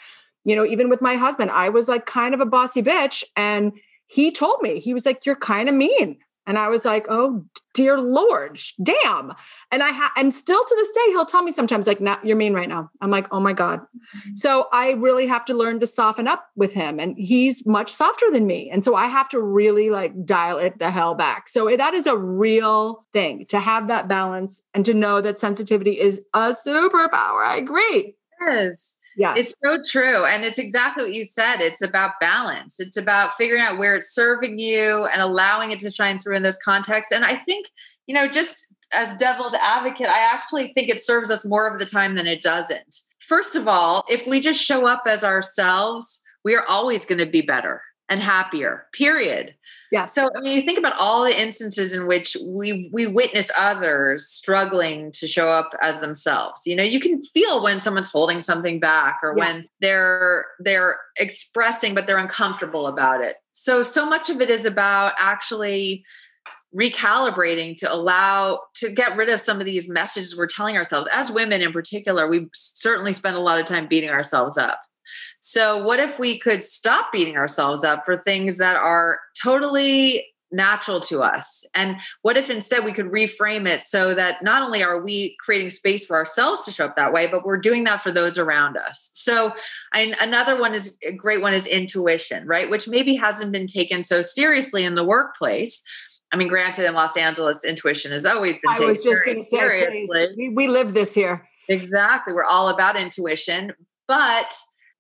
[0.45, 3.73] You know even with my husband i was like kind of a bossy bitch and
[4.07, 7.45] he told me he was like you're kind of mean and I was like, oh
[7.75, 9.35] dear Lord, damn.
[9.71, 12.37] And I ha- and still to this day, he'll tell me sometimes, like, "Now you're
[12.37, 13.81] mean right now." I'm like, oh my God.
[13.81, 14.35] Mm-hmm.
[14.35, 16.99] So I really have to learn to soften up with him.
[16.99, 18.69] And he's much softer than me.
[18.69, 21.49] And so I have to really like dial it the hell back.
[21.49, 26.01] So that is a real thing to have that balance and to know that sensitivity
[26.01, 27.47] is a superpower.
[27.47, 28.17] I agree.
[28.49, 28.97] Is.
[29.19, 29.35] Yeah.
[29.37, 30.25] It's so true.
[30.25, 31.57] And it's exactly what you said.
[31.57, 32.79] It's about balance.
[32.79, 36.45] It's about figuring out where it's serving you and allowing it to shine through in
[36.45, 37.13] those contexts.
[37.13, 37.67] And I think,
[38.07, 41.85] you know, just as devil's advocate, I actually think it serves us more of the
[41.85, 42.97] time than it doesn't.
[43.19, 47.27] First of all, if we just show up as ourselves, we are always going to
[47.27, 49.55] be better and happier, period.
[49.93, 50.07] Yeah.
[50.07, 54.27] So I mean, you think about all the instances in which we we witness others
[54.27, 56.67] struggling to show up as themselves.
[56.67, 59.45] You know, you can feel when someone's holding something back or yeah.
[59.45, 63.37] when they're they're expressing but they're uncomfortable about it.
[63.53, 66.05] So so much of it is about actually
[66.75, 71.33] recalibrating to allow to get rid of some of these messages we're telling ourselves as
[71.33, 74.79] women in particular we certainly spend a lot of time beating ourselves up
[75.41, 81.01] so, what if we could stop beating ourselves up for things that are totally natural
[81.01, 81.67] to us?
[81.75, 85.71] And what if instead we could reframe it so that not only are we creating
[85.71, 88.77] space for ourselves to show up that way, but we're doing that for those around
[88.77, 89.11] us?
[89.15, 89.53] So,
[89.95, 92.71] and another one is a great one is intuition, right?
[92.71, 95.83] Which maybe hasn't been taken so seriously in the workplace.
[96.33, 99.39] I mean, granted, in Los Angeles, intuition has always been taken I was just going
[99.39, 101.49] to say, we, we live this here.
[101.69, 102.35] Exactly.
[102.35, 103.73] We're all about intuition.
[104.07, 104.55] But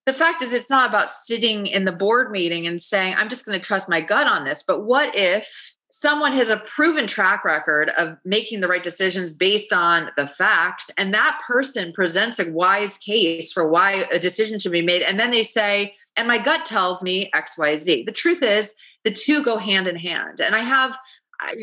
[0.09, 3.45] the fact is it's not about sitting in the board meeting and saying i'm just
[3.45, 7.45] going to trust my gut on this but what if someone has a proven track
[7.45, 12.51] record of making the right decisions based on the facts and that person presents a
[12.53, 16.39] wise case for why a decision should be made and then they say and my
[16.39, 20.61] gut tells me xyz the truth is the two go hand in hand and i
[20.61, 20.97] have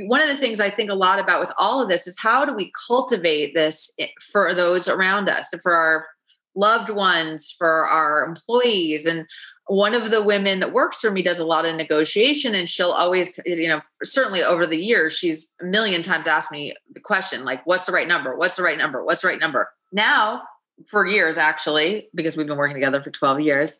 [0.05, 2.45] one of the things I think a lot about with all of this is how
[2.45, 6.07] do we cultivate this eh, for those around us, for our
[6.55, 9.05] loved ones, for our employees.
[9.05, 9.27] And
[9.67, 12.91] one of the women that works for me does a lot of negotiation and she'll
[12.91, 17.43] always you know certainly over the years she's a million times asked me the question
[17.43, 18.37] like what's the right number?
[18.37, 19.03] What's the right number?
[19.03, 19.69] What's the right number?
[19.91, 20.43] Now
[20.87, 23.77] for years actually because we've been working together for 12 years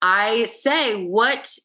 [0.00, 1.58] i say what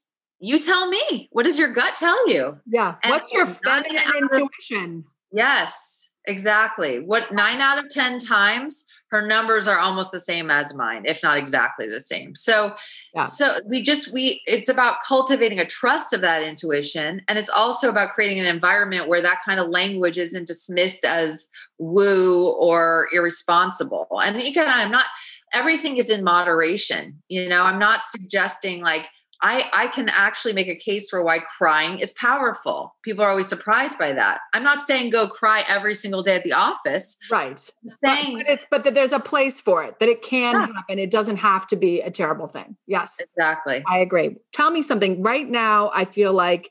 [0.44, 1.30] you tell me.
[1.32, 2.58] What does your gut tell you?
[2.66, 2.96] Yeah.
[3.04, 5.06] And what's your feminine intuition?
[5.32, 7.00] Yes Exactly.
[7.00, 11.22] What nine out of 10 times her numbers are almost the same as mine, if
[11.22, 12.34] not exactly the same.
[12.34, 12.76] So,
[13.14, 13.24] yeah.
[13.24, 17.22] so we just, we, it's about cultivating a trust of that intuition.
[17.28, 21.50] And it's also about creating an environment where that kind of language isn't dismissed as
[21.78, 24.08] woo or irresponsible.
[24.24, 25.06] And again, I'm not,
[25.52, 27.22] everything is in moderation.
[27.28, 29.10] You know, I'm not suggesting like,
[29.44, 32.96] I, I can actually make a case for why crying is powerful.
[33.04, 34.40] People are always surprised by that.
[34.54, 37.18] I'm not saying go cry every single day at the office.
[37.32, 37.72] Right.
[37.82, 40.56] I'm saying but, but it's but that there's a place for it, that it can
[40.56, 40.68] yeah.
[40.68, 41.00] happen.
[41.00, 42.78] It doesn't have to be a terrible thing.
[42.86, 43.20] Yes.
[43.20, 43.84] Exactly.
[43.90, 44.38] I agree.
[44.54, 45.24] Tell me something.
[45.24, 46.70] Right now, I feel like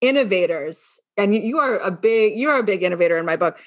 [0.00, 3.58] innovators, and you are a big, you're a big innovator in my book.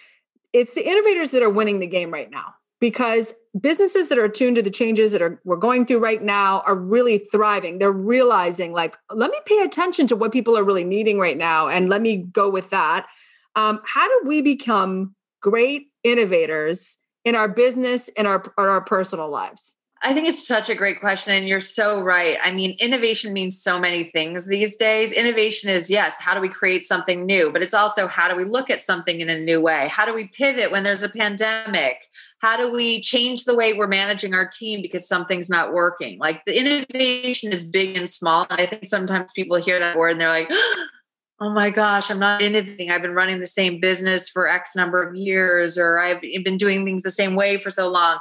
[0.51, 4.57] It's the innovators that are winning the game right now because businesses that are attuned
[4.57, 7.79] to the changes that are we're going through right now are really thriving.
[7.79, 11.67] They're realizing like let me pay attention to what people are really needing right now
[11.67, 13.07] and let me go with that.
[13.55, 19.75] Um, how do we become great innovators in our business and our, our personal lives
[20.05, 21.33] I think it's such a great question.
[21.33, 22.37] And you're so right.
[22.43, 25.11] I mean, innovation means so many things these days.
[25.11, 27.51] Innovation is, yes, how do we create something new?
[27.51, 29.87] But it's also how do we look at something in a new way?
[29.89, 32.05] How do we pivot when there's a pandemic?
[32.37, 36.19] How do we change the way we're managing our team because something's not working?
[36.19, 38.45] Like the innovation is big and small.
[38.51, 40.51] And I think sometimes people hear that word and they're like,
[41.41, 42.91] oh my gosh, I'm not innovating.
[42.91, 46.85] I've been running the same business for X number of years, or I've been doing
[46.85, 48.19] things the same way for so long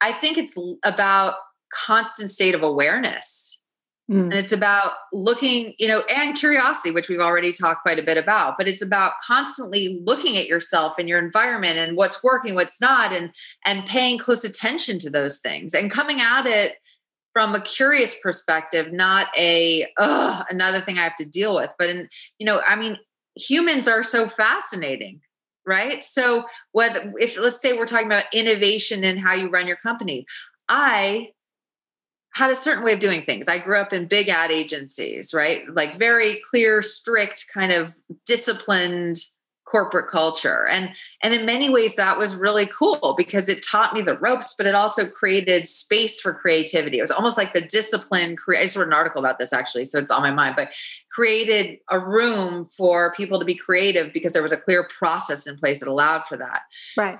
[0.00, 1.34] I think it's about
[1.72, 3.58] constant state of awareness.
[4.10, 4.22] Mm.
[4.22, 8.16] And it's about looking, you know, and curiosity, which we've already talked quite a bit
[8.16, 12.80] about, but it's about constantly looking at yourself and your environment and what's working, what's
[12.80, 13.30] not, and
[13.66, 16.76] and paying close attention to those things and coming at it
[17.34, 21.74] from a curious perspective, not a another thing I have to deal with.
[21.78, 22.08] But in,
[22.38, 22.96] you know, I mean,
[23.36, 25.20] humans are so fascinating
[25.68, 26.02] right?
[26.02, 30.26] So whether if let's say we're talking about innovation in how you run your company,
[30.68, 31.28] I
[32.34, 33.48] had a certain way of doing things.
[33.48, 35.62] I grew up in big ad agencies, right?
[35.72, 39.16] Like very clear, strict, kind of disciplined
[39.70, 40.66] corporate culture.
[40.68, 40.90] And
[41.22, 44.66] and in many ways that was really cool because it taught me the ropes but
[44.66, 46.98] it also created space for creativity.
[46.98, 49.98] It was almost like the discipline i just wrote an article about this actually so
[49.98, 50.72] it's on my mind but
[51.10, 55.56] created a room for people to be creative because there was a clear process in
[55.56, 56.62] place that allowed for that.
[56.96, 57.18] Right.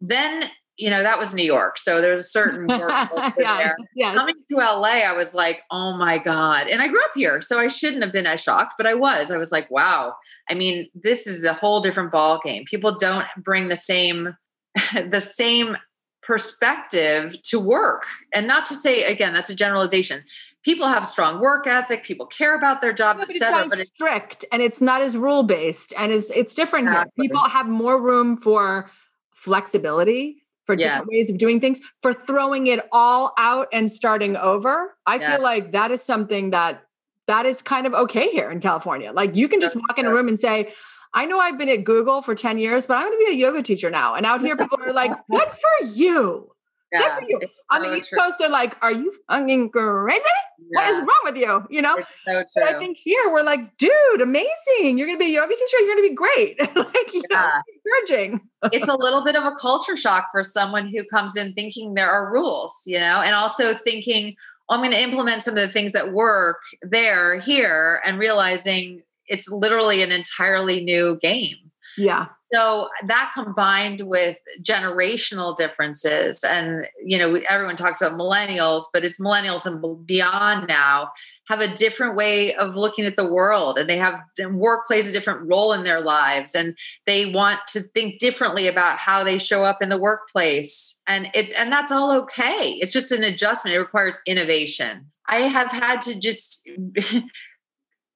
[0.00, 0.44] Then
[0.78, 1.76] you know, that was New York.
[1.76, 2.90] So there's a certain work
[3.38, 3.76] yeah, there.
[3.94, 4.14] Yes.
[4.14, 6.68] Coming to LA, I was like, oh my God.
[6.68, 7.40] And I grew up here.
[7.40, 9.30] So I shouldn't have been as shocked, but I was.
[9.30, 10.14] I was like, wow.
[10.48, 12.64] I mean, this is a whole different ball game.
[12.64, 14.36] People don't bring the same
[15.10, 15.76] the same
[16.22, 18.04] perspective to work.
[18.34, 20.22] And not to say again, that's a generalization.
[20.62, 23.66] People have strong work ethic, people care about their jobs, no, etc.
[23.68, 27.12] But it's strict and it's not as rule based and it's it's different exactly.
[27.16, 27.28] here.
[27.28, 28.90] People have more room for
[29.34, 34.94] flexibility for different ways of doing things, for throwing it all out and starting over.
[35.06, 35.32] I yeah.
[35.32, 36.84] feel like that is something that
[37.26, 39.10] that is kind of okay here in California.
[39.10, 40.74] Like you can just walk in a room and say,
[41.14, 43.34] I know I've been at Google for 10 years, but I'm going to be a
[43.34, 44.14] yoga teacher now.
[44.14, 46.52] And out here, people are like, good for you.
[46.92, 47.40] Yeah, good for you.
[47.70, 48.18] On the East true.
[48.18, 50.22] Coast, they're like, are you fucking crazy?
[50.58, 50.66] Yeah.
[50.70, 51.66] What is wrong with you?
[51.70, 51.96] You know?
[52.24, 54.98] So but I think here we're like, dude, amazing.
[54.98, 55.78] You're going to be a yoga teacher.
[55.80, 56.60] You're going to be great.
[56.76, 57.36] like, you yeah.
[57.36, 58.40] know, encouraging.
[58.72, 62.10] it's a little bit of a culture shock for someone who comes in thinking there
[62.10, 64.34] are rules, you know, and also thinking,
[64.68, 69.02] oh, I'm going to implement some of the things that work there, here, and realizing
[69.26, 71.56] it's literally an entirely new game.
[71.96, 72.26] Yeah.
[72.52, 79.20] So that combined with generational differences, and you know, everyone talks about millennials, but it's
[79.20, 81.10] millennials and beyond now
[81.48, 85.12] have a different way of looking at the world, and they have work plays a
[85.12, 89.62] different role in their lives, and they want to think differently about how they show
[89.62, 92.78] up in the workplace, and it and that's all okay.
[92.80, 93.74] It's just an adjustment.
[93.74, 95.06] It requires innovation.
[95.26, 96.66] I have had to just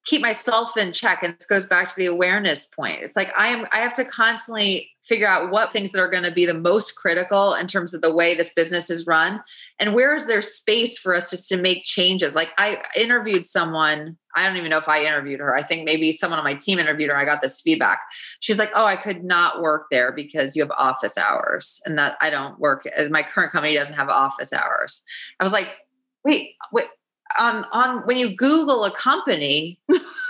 [0.05, 2.99] keep myself in check and this goes back to the awareness point.
[3.01, 6.23] It's like i am i have to constantly figure out what things that are going
[6.23, 9.41] to be the most critical in terms of the way this business is run
[9.79, 12.35] and where is there space for us just to make changes?
[12.35, 16.11] Like i interviewed someone i don't even know if i interviewed her i think maybe
[16.11, 17.99] someone on my team interviewed her i got this feedback.
[18.39, 22.17] She's like oh i could not work there because you have office hours and that
[22.21, 25.03] i don't work my current company doesn't have office hours.
[25.39, 25.71] I was like
[26.25, 26.87] wait wait
[27.39, 29.79] on on when you Google a company,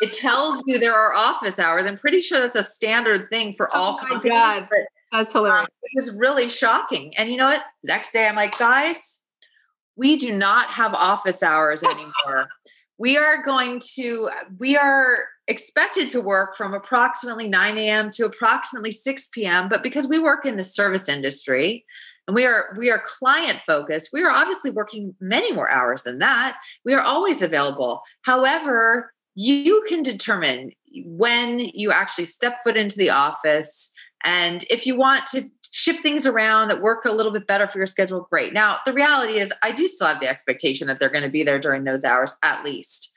[0.02, 1.86] it tells you there are office hours.
[1.86, 4.32] I'm pretty sure that's a standard thing for all oh companies.
[4.32, 4.68] God.
[4.70, 4.80] But,
[5.14, 5.62] that's hilarious.
[5.62, 7.16] Um, it was really shocking.
[7.18, 7.64] And you know what?
[7.84, 9.22] The next day I'm like, guys,
[9.96, 12.50] we do not have office hours anymore.
[12.98, 18.10] we are going to, we are expected to work from approximately 9 a.m.
[18.12, 19.70] to approximately 6 p.m.
[19.70, 21.86] But because we work in the service industry,
[22.28, 24.10] and we are we are client focused.
[24.14, 26.58] We are obviously working many more hours than that.
[26.86, 28.02] We are always available.
[28.24, 30.72] However you can determine
[31.06, 33.92] when you actually step foot into the office.
[34.24, 37.80] And if you want to shift things around that work a little bit better for
[37.80, 38.54] your schedule great.
[38.54, 41.44] Now the reality is i do still have the expectation that they're going to be
[41.44, 43.13] there during those hours at least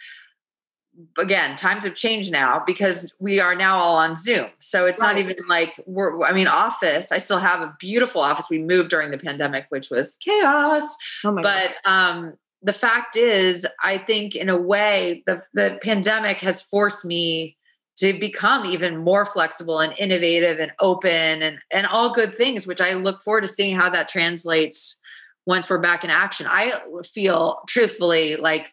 [1.19, 5.15] again times have changed now because we are now all on zoom so it's right.
[5.15, 8.91] not even like we're i mean office i still have a beautiful office we moved
[8.91, 11.91] during the pandemic which was chaos oh but God.
[11.91, 17.57] um the fact is i think in a way the the pandemic has forced me
[17.97, 22.81] to become even more flexible and innovative and open and and all good things which
[22.81, 24.99] i look forward to seeing how that translates
[25.47, 26.73] once we're back in action i
[27.05, 28.73] feel truthfully like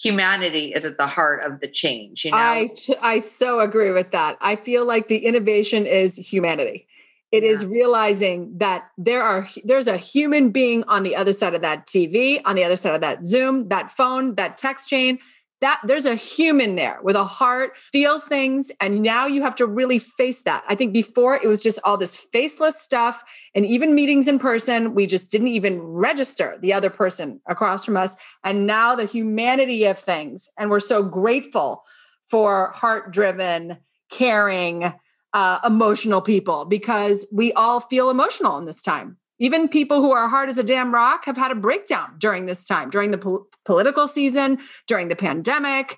[0.00, 2.36] humanity is at the heart of the change you know?
[2.36, 2.70] I
[3.00, 4.38] I so agree with that.
[4.40, 6.86] I feel like the innovation is humanity.
[7.32, 7.50] It yeah.
[7.50, 11.86] is realizing that there are there's a human being on the other side of that
[11.86, 15.18] tv on the other side of that zoom that phone that text chain
[15.60, 19.66] that there's a human there with a heart feels things and now you have to
[19.66, 20.64] really face that.
[20.68, 23.22] I think before it was just all this faceless stuff
[23.54, 27.96] and even meetings in person we just didn't even register the other person across from
[27.96, 28.16] us.
[28.44, 31.84] And now the humanity of things and we're so grateful
[32.26, 33.78] for heart driven
[34.10, 34.92] caring
[35.32, 40.28] uh, emotional people because we all feel emotional in this time even people who are
[40.28, 43.46] hard as a damn rock have had a breakdown during this time, during the po-
[43.64, 45.96] political season, during the pandemic,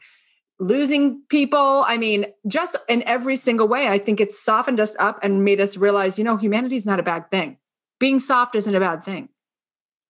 [0.59, 1.85] losing people.
[1.87, 5.61] I mean, just in every single way, I think it's softened us up and made
[5.61, 7.59] us realize, you know, humanity is not a bad thing.
[7.99, 9.29] Being soft isn't a bad thing.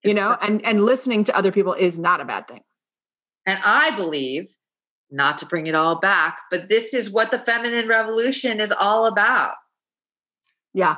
[0.04, 2.60] You it's know, so- and and listening to other people is not a bad thing.
[3.46, 4.54] And I believe
[5.10, 9.06] not to bring it all back, but this is what the feminine revolution is all
[9.06, 9.54] about.
[10.74, 10.96] Yeah,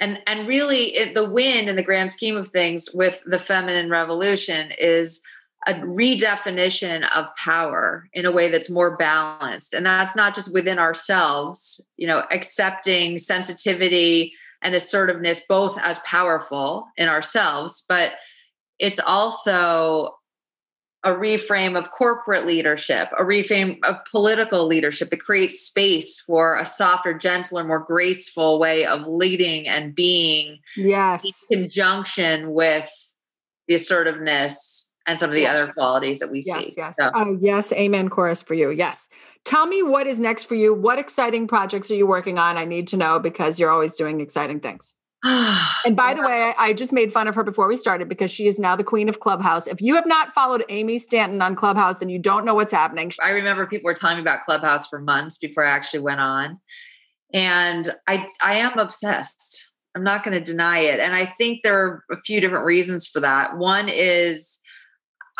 [0.00, 3.90] and and really it, the win in the grand scheme of things with the feminine
[3.90, 5.22] revolution is
[5.66, 9.74] a redefinition of power in a way that's more balanced.
[9.74, 14.32] And that's not just within ourselves you know accepting sensitivity
[14.62, 18.14] and assertiveness both as powerful in ourselves but
[18.78, 20.17] it's also
[21.04, 26.66] a reframe of corporate leadership, a reframe of political leadership that creates space for a
[26.66, 30.58] softer, gentler, more graceful way of leading and being.
[30.76, 31.24] Yes.
[31.50, 32.90] In conjunction with
[33.68, 35.54] the assertiveness and some of the yes.
[35.54, 36.74] other qualities that we yes, see.
[36.76, 36.96] Yes.
[36.98, 37.10] So.
[37.14, 37.72] Oh, yes.
[37.72, 38.08] Amen.
[38.08, 38.70] Chorus for you.
[38.70, 39.08] Yes.
[39.44, 40.74] Tell me what is next for you.
[40.74, 42.56] What exciting projects are you working on?
[42.56, 44.94] I need to know because you're always doing exciting things.
[45.84, 48.46] and by the way, I just made fun of her before we started because she
[48.46, 49.66] is now the queen of Clubhouse.
[49.66, 53.10] If you have not followed Amy Stanton on Clubhouse, then you don't know what's happening.
[53.22, 56.60] I remember people were telling me about Clubhouse for months before I actually went on.
[57.34, 59.72] And I I am obsessed.
[59.94, 61.00] I'm not going to deny it.
[61.00, 63.56] And I think there are a few different reasons for that.
[63.58, 64.60] One is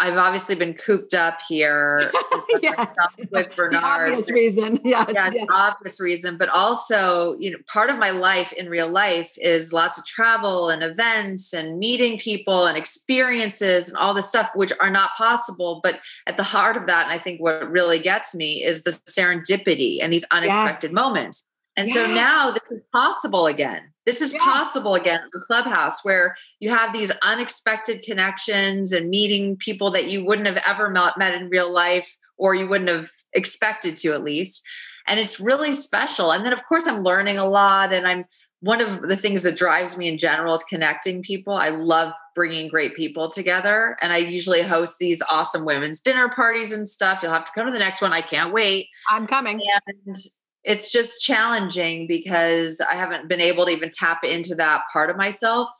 [0.00, 2.10] I've obviously been cooped up here
[2.62, 2.94] yes.
[3.30, 3.82] with Bernard.
[3.82, 4.80] The obvious reason.
[4.88, 5.46] Yes, yes, yes.
[5.52, 6.38] obvious reason.
[6.38, 10.70] But also, you know, part of my life in real life is lots of travel
[10.70, 15.80] and events and meeting people and experiences and all this stuff, which are not possible.
[15.82, 18.92] But at the heart of that, and I think what really gets me is the
[18.92, 20.94] serendipity and these unexpected yes.
[20.94, 21.44] moments.
[21.76, 23.92] And so now this is possible again.
[24.08, 29.54] This is possible again in the clubhouse where you have these unexpected connections and meeting
[29.56, 33.10] people that you wouldn't have ever met, met in real life or you wouldn't have
[33.34, 34.62] expected to at least.
[35.06, 36.32] And it's really special.
[36.32, 37.92] And then, of course, I'm learning a lot.
[37.92, 38.24] And I'm
[38.60, 41.52] one of the things that drives me in general is connecting people.
[41.52, 43.98] I love bringing great people together.
[44.00, 47.22] And I usually host these awesome women's dinner parties and stuff.
[47.22, 48.14] You'll have to come to the next one.
[48.14, 48.88] I can't wait.
[49.10, 49.60] I'm coming.
[49.86, 50.16] And
[50.64, 55.16] it's just challenging because I haven't been able to even tap into that part of
[55.16, 55.70] myself.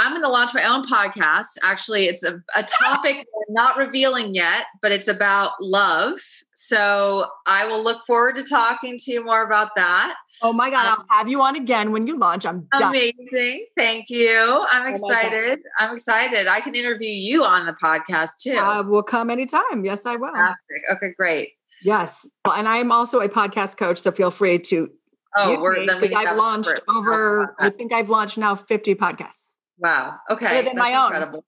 [0.00, 1.58] I'm going to launch my own podcast.
[1.62, 6.20] Actually, it's a, a topic I'm not revealing yet, but it's about love.
[6.54, 10.16] So I will look forward to talking to you more about that.
[10.42, 12.46] Oh my God, um, I'll have you on again when you launch.
[12.46, 12.94] I'm done.
[12.94, 13.66] Amazing.
[13.76, 14.66] Thank you.
[14.70, 15.60] I'm oh excited.
[15.78, 16.46] I'm excited.
[16.48, 18.56] I can interview you on the podcast too.
[18.56, 19.84] Uh, we'll come anytime.
[19.84, 20.32] Yes, I will.
[20.32, 20.82] Fantastic.
[20.92, 21.50] Okay, great.
[21.84, 22.26] Yes.
[22.44, 24.90] And I'm also a podcast coach, so feel free to.
[25.36, 29.54] Oh, we're, then we I've launched over, I think I've launched now 50 podcasts.
[29.78, 30.16] Wow.
[30.30, 30.62] Okay.
[30.62, 31.38] That's my incredible.
[31.38, 31.42] own.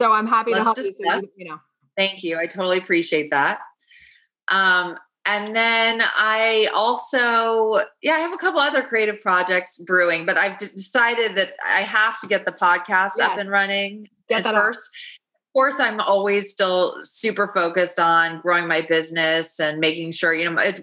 [0.00, 1.22] So I'm happy Let's to help discuss.
[1.22, 1.28] you.
[1.36, 1.58] you know.
[1.96, 2.38] Thank you.
[2.38, 3.60] I totally appreciate that.
[4.50, 10.38] Um, and then I also, yeah, I have a couple other creative projects brewing, but
[10.38, 13.20] I've decided that I have to get the podcast yes.
[13.20, 14.88] up and running get that first.
[14.88, 15.17] Up
[15.58, 20.60] course, I'm always still super focused on growing my business and making sure, you know,
[20.60, 20.82] it's,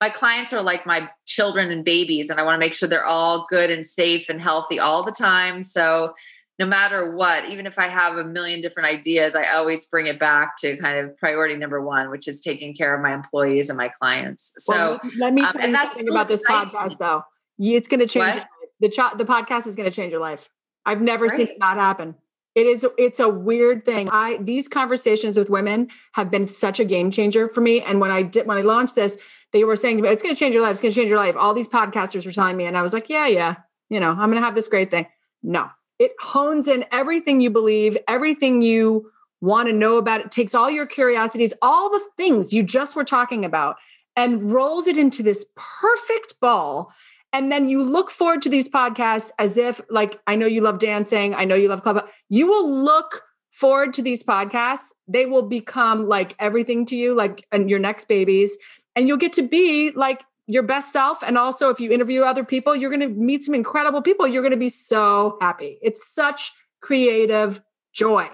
[0.00, 3.04] my clients are like my children and babies, and I want to make sure they're
[3.04, 5.62] all good and safe and healthy all the time.
[5.62, 6.14] So,
[6.58, 10.20] no matter what, even if I have a million different ideas, I always bring it
[10.20, 13.76] back to kind of priority number one, which is taking care of my employees and
[13.76, 14.52] my clients.
[14.58, 17.24] So, well, let me um, tell um, you something about this podcast, though.
[17.58, 18.40] It's going to change
[18.78, 20.48] the the podcast is going to change your life.
[20.84, 21.36] I've never right.
[21.36, 22.14] seen it not happen.
[22.54, 24.10] It is it's a weird thing.
[24.10, 27.80] I these conversations with women have been such a game changer for me.
[27.80, 29.18] And when I did when I launched this,
[29.52, 31.36] they were saying to it's gonna change your life, it's gonna change your life.
[31.36, 33.56] All these podcasters were telling me, and I was like, Yeah, yeah,
[33.88, 35.06] you know, I'm gonna have this great thing.
[35.42, 40.54] No, it hones in everything you believe, everything you want to know about it, takes
[40.54, 43.76] all your curiosities, all the things you just were talking about,
[44.14, 46.92] and rolls it into this perfect ball
[47.32, 50.78] and then you look forward to these podcasts as if like i know you love
[50.78, 53.22] dancing i know you love club you will look
[53.52, 54.92] forward to these podcasts.
[55.06, 58.58] They will become like everything to you like and your next babies.
[58.96, 61.22] And you'll get to be like your best self.
[61.22, 64.26] And also if you interview other people you're going to meet some incredible people.
[64.26, 65.78] You're going to be so happy.
[65.82, 67.62] It's such creative
[67.92, 68.28] joy.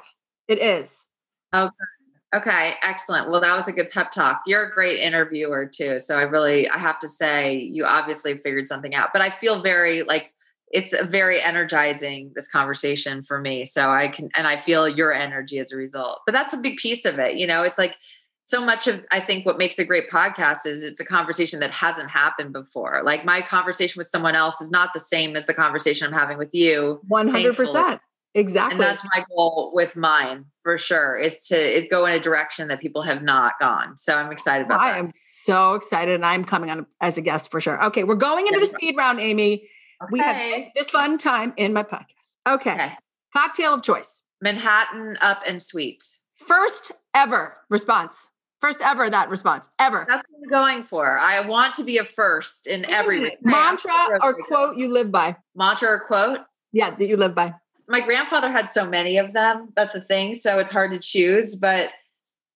[0.46, 1.08] It is.
[1.52, 1.97] Okay
[2.34, 3.30] Okay, excellent.
[3.30, 4.42] Well, that was a good pep talk.
[4.46, 5.98] You're a great interviewer too.
[5.98, 9.10] So I really I have to say you obviously figured something out.
[9.12, 10.34] But I feel very like
[10.70, 13.64] it's very energizing this conversation for me.
[13.64, 16.20] So I can and I feel your energy as a result.
[16.26, 17.38] But that's a big piece of it.
[17.38, 17.96] You know, it's like
[18.44, 21.70] so much of I think what makes a great podcast is it's a conversation that
[21.70, 23.00] hasn't happened before.
[23.04, 26.36] Like my conversation with someone else is not the same as the conversation I'm having
[26.36, 27.00] with you.
[27.10, 28.00] 100%.
[28.38, 28.74] Exactly.
[28.74, 32.80] And that's my goal with mine for sure is to go in a direction that
[32.80, 33.96] people have not gone.
[33.96, 34.86] So I'm excited about that.
[34.86, 34.98] I that.
[34.98, 37.84] am so excited and I'm coming on as a guest for sure.
[37.86, 39.68] Okay, we're going into the speed round, Amy.
[40.00, 40.10] Okay.
[40.12, 42.36] We have this fun time in my podcast.
[42.48, 42.72] Okay.
[42.72, 42.92] okay.
[43.32, 44.22] Cocktail of choice.
[44.40, 46.04] Manhattan up and sweet.
[46.36, 48.28] First ever response.
[48.60, 50.06] First ever that response ever.
[50.08, 51.18] That's what I'm going for.
[51.18, 55.36] I want to be a first in every mantra or quote you live by.
[55.56, 56.38] Mantra or quote?
[56.70, 57.54] Yeah, that you live by
[57.88, 59.72] my grandfather had so many of them.
[59.74, 60.34] That's the thing.
[60.34, 61.90] So it's hard to choose, but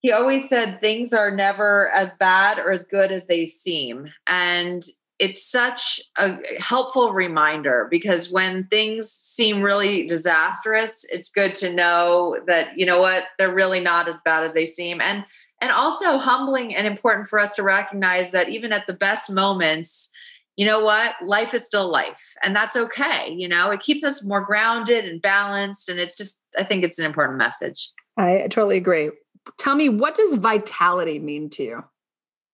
[0.01, 4.09] he always said things are never as bad or as good as they seem.
[4.26, 4.83] And
[5.18, 12.39] it's such a helpful reminder because when things seem really disastrous, it's good to know
[12.49, 15.01] that, you know what, they're really not as bad as they seem.
[15.01, 15.24] And
[15.61, 20.11] and also humbling and important for us to recognize that even at the best moments,
[20.57, 21.14] you know what?
[21.24, 23.34] Life is still life, and that's okay.
[23.36, 25.88] You know, it keeps us more grounded and balanced.
[25.88, 27.90] And it's just, I think it's an important message.
[28.16, 29.11] I totally agree.
[29.59, 31.84] Tell me, what does vitality mean to you?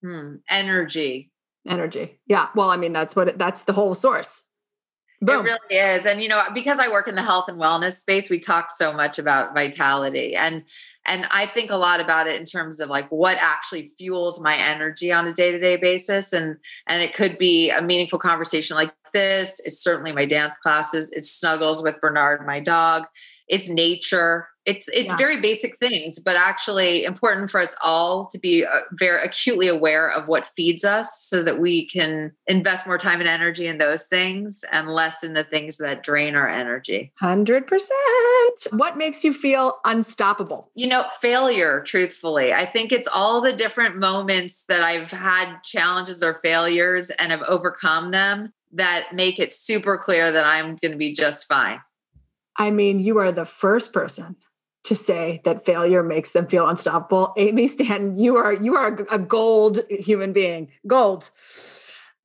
[0.03, 0.37] Hmm.
[0.49, 1.31] Energy.
[1.67, 2.21] Energy.
[2.27, 2.49] Yeah.
[2.55, 4.45] Well, I mean, that's what it, that's the whole source.
[5.21, 5.47] Boom.
[5.47, 6.07] It really is.
[6.07, 8.93] And, you know, because I work in the health and wellness space, we talk so
[8.93, 10.37] much about vitality.
[10.37, 10.63] And
[11.09, 14.57] and i think a lot about it in terms of like what actually fuels my
[14.57, 16.57] energy on a day-to-day basis and
[16.87, 21.31] and it could be a meaningful conversation like this it's certainly my dance classes it's
[21.31, 23.05] snuggles with bernard my dog
[23.49, 24.49] it's nature.
[24.65, 25.17] It's it's yeah.
[25.17, 30.11] very basic things but actually important for us all to be uh, very acutely aware
[30.11, 34.05] of what feeds us so that we can invest more time and energy in those
[34.05, 37.11] things and less in the things that drain our energy.
[37.23, 37.65] 100%
[38.73, 40.71] what makes you feel unstoppable?
[40.75, 42.53] You know failure truthfully.
[42.53, 47.43] I think it's all the different moments that i've had challenges or failures and have
[47.43, 51.81] overcome them that make it super clear that i'm going to be just fine
[52.59, 54.37] I mean, you are the first person
[54.85, 57.33] to say that failure makes them feel unstoppable.
[57.37, 60.71] Amy Stanton, you are you are a gold human being.
[60.87, 61.31] Gold.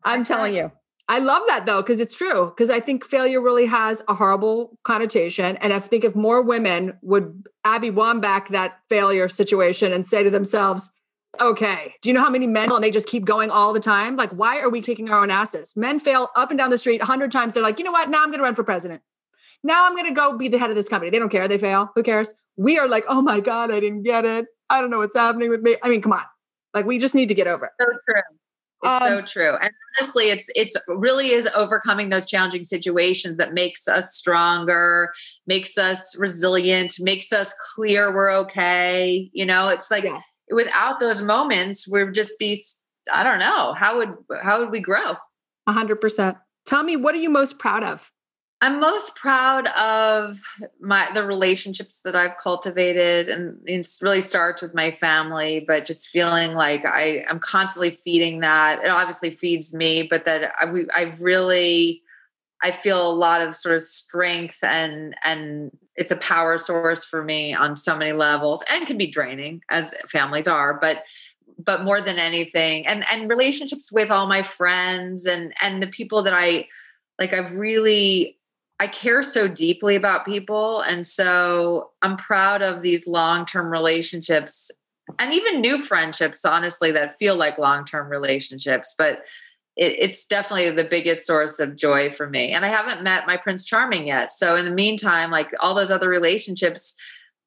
[0.04, 0.72] I'm telling you.
[1.10, 2.48] I love that though, because it's true.
[2.48, 5.58] Because I think failure really has a horrible connotation.
[5.58, 10.30] And I think if more women would Abby Wambach that failure situation and say to
[10.30, 10.92] themselves,
[11.42, 14.16] okay, do you know how many men and they just keep going all the time?
[14.16, 15.76] Like, why are we kicking our own asses?
[15.76, 17.54] Men fail up and down the street a hundred times.
[17.54, 18.10] They're like, you know what?
[18.10, 19.02] Now I'm gonna run for president.
[19.64, 21.10] Now I'm going to go be the head of this company.
[21.10, 21.48] They don't care.
[21.48, 21.92] They fail.
[21.96, 22.34] Who cares?
[22.58, 24.46] We are like, oh my God, I didn't get it.
[24.70, 25.78] I don't know what's happening with me.
[25.82, 26.24] I mean, come on.
[26.74, 27.72] Like, we just need to get over it.
[27.80, 28.22] So true.
[28.84, 29.56] It's um, so true.
[29.62, 35.14] And honestly, it's it's really is overcoming those challenging situations that makes us stronger,
[35.48, 39.30] makes us resilient, makes us clear we're okay.
[39.32, 40.42] You know, it's like yes.
[40.52, 42.62] without those moments, we'd just be
[43.12, 45.14] I don't know, how would how would we grow?
[45.68, 46.38] A hundred percent.
[46.66, 48.12] Tell me, what are you most proud of?
[48.64, 50.40] I'm most proud of
[50.80, 55.66] my the relationships that I've cultivated, and it really starts with my family.
[55.68, 58.82] But just feeling like I am constantly feeding that.
[58.82, 62.04] It obviously feeds me, but that I, I really
[62.64, 67.22] I feel a lot of sort of strength and and it's a power source for
[67.22, 71.04] me on so many levels and can be draining as families are, but
[71.60, 76.22] but more than anything and and relationships with all my friends and and the people
[76.24, 76.70] that I
[77.20, 78.38] like I've really
[78.84, 84.70] I care so deeply about people and so I'm proud of these long-term relationships
[85.20, 89.24] and even new friendships honestly that feel like long-term relationships but
[89.78, 92.52] it, it's definitely the biggest source of joy for me.
[92.52, 95.90] And i haven't met my prince charming yet so in the meantime like all those
[95.90, 96.98] other relationships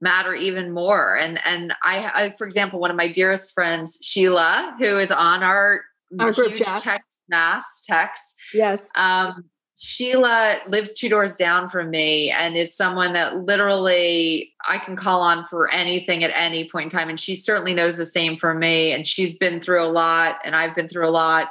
[0.00, 1.18] matter even more.
[1.18, 5.42] And and I, I for example one of my dearest friends sheila who is on
[5.42, 5.84] our,
[6.18, 8.88] our huge text mass text yes.
[8.94, 9.44] um
[9.78, 15.20] Sheila lives two doors down from me and is someone that literally I can call
[15.20, 17.10] on for anything at any point in time.
[17.10, 18.92] And she certainly knows the same for me.
[18.92, 21.48] And she's been through a lot, and I've been through a lot.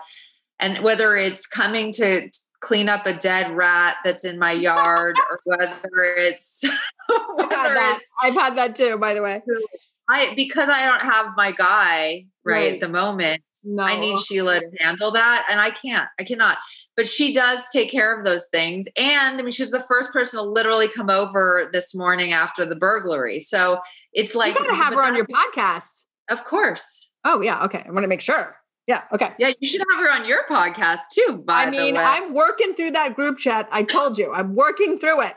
[0.60, 2.30] And whether it's coming to
[2.62, 6.64] clean up a dead rat that's in my yard or whether it's
[7.12, 8.00] I've had that.
[8.24, 9.44] I've had that too, by the way.
[10.10, 12.74] I because I don't have my guy right, right.
[12.74, 13.42] at the moment.
[13.66, 13.84] No.
[13.84, 15.48] I need Sheila to handle that.
[15.50, 16.08] And I can't.
[16.20, 16.58] I cannot.
[16.96, 18.86] But she does take care of those things.
[18.98, 22.76] And I mean, she's the first person to literally come over this morning after the
[22.76, 23.40] burglary.
[23.40, 23.80] So
[24.14, 26.04] it's like you gotta have her on your podcast.
[26.30, 27.12] Of course.
[27.24, 27.64] Oh, yeah.
[27.66, 27.84] Okay.
[27.86, 28.56] I want to make sure.
[28.88, 29.02] Yeah.
[29.12, 29.32] Okay.
[29.40, 31.44] Yeah, you should have her on your podcast too.
[31.46, 33.68] By I mean, I'm working through that group chat.
[33.72, 35.36] I told you, I'm working through it.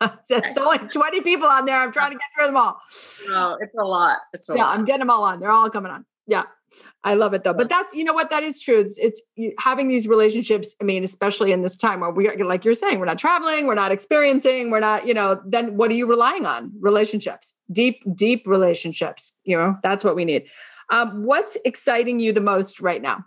[0.28, 1.80] There's only 20 people on there.
[1.80, 2.80] I'm trying to get through them all.
[3.28, 4.18] No, it's a lot.
[4.32, 4.78] It's a yeah, lot.
[4.78, 5.40] I'm getting them all on.
[5.40, 6.04] They're all coming on.
[6.26, 6.44] Yeah.
[7.04, 7.52] I love it though.
[7.52, 8.80] But that's, you know what, that is true.
[8.80, 9.22] It's, it's
[9.58, 10.74] having these relationships.
[10.80, 13.66] I mean, especially in this time where we are, like you're saying, we're not traveling,
[13.66, 16.72] we're not experiencing, we're not, you know, then what are you relying on?
[16.80, 19.36] Relationships, deep, deep relationships.
[19.44, 20.46] You know, that's what we need.
[20.90, 23.24] Um, what's exciting you the most right now?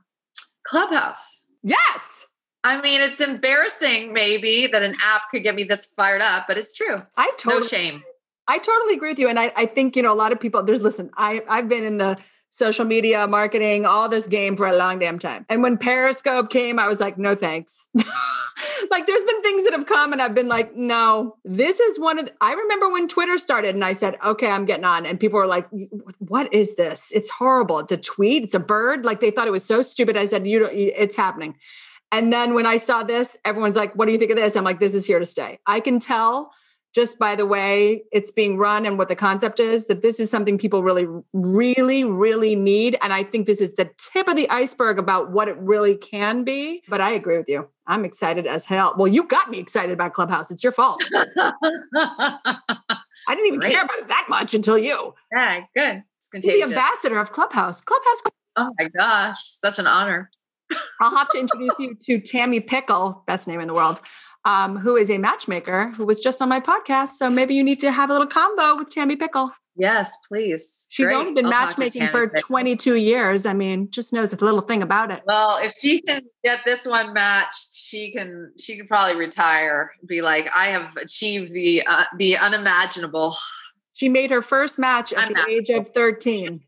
[0.64, 1.46] Clubhouse.
[1.62, 2.26] Yes.
[2.64, 6.58] I mean, it's embarrassing maybe that an app could get me this fired up, but
[6.58, 7.02] it's true.
[7.16, 8.04] I totally no shame.
[8.48, 9.30] I totally agree with you.
[9.30, 11.84] And I, I think, you know, a lot of people, there's listen, I I've been
[11.84, 12.18] in the
[12.50, 15.46] social media, marketing, all this game for a long damn time.
[15.50, 17.88] And when Periscope came, I was like, no thanks.
[18.90, 22.18] like there's been things that have come and I've been like, no, this is one
[22.18, 25.06] of the, I remember when Twitter started and I said, okay, I'm getting on.
[25.06, 25.68] And people were like,
[26.18, 27.12] what is this?
[27.14, 27.80] It's horrible.
[27.80, 28.44] It's a tweet.
[28.44, 29.06] It's a bird.
[29.06, 30.18] Like they thought it was so stupid.
[30.18, 31.56] I said, you know, it's happening.
[32.12, 34.56] And then when I saw this, everyone's like, what do you think of this?
[34.56, 35.60] I'm like, this is here to stay.
[35.68, 36.52] I can tell
[36.98, 40.32] just by the way it's being run and what the concept is that this is
[40.32, 42.98] something people really really really need.
[43.04, 46.44] And i think this is the tip of the iceberg about what it really can
[46.44, 46.82] be.
[46.88, 47.68] But i agree with you.
[47.86, 48.96] I'm excited as hell.
[48.98, 50.50] Well you got me excited about clubhouse.
[50.50, 51.04] It's your fault.
[51.14, 52.56] I
[53.30, 53.74] didn't even Great.
[53.74, 55.14] care about it that much until you.
[55.38, 56.04] Yeah good.
[56.16, 56.56] It's contagious.
[56.56, 57.80] the ambassador of clubhouse.
[57.80, 58.24] Clubhouse
[58.56, 60.32] oh my gosh such an honor.
[61.00, 63.24] I'll have to introduce you to tammy pickle.
[63.28, 64.02] Best name in the world
[64.48, 67.10] um, who is a matchmaker who was just on my podcast.
[67.18, 69.52] So maybe you need to have a little combo with Tammy Pickle.
[69.76, 70.86] Yes, please.
[70.88, 71.18] She's Great.
[71.18, 72.48] only been I'll matchmaking for Pickle.
[72.48, 73.46] 22 years.
[73.46, 75.22] I mean, just knows a little thing about it.
[75.26, 79.92] Well, if she can get this one matched, she can she can probably retire.
[80.06, 83.36] Be like, I have achieved the uh, the unimaginable.
[83.94, 86.62] She made her first match at the age of 13.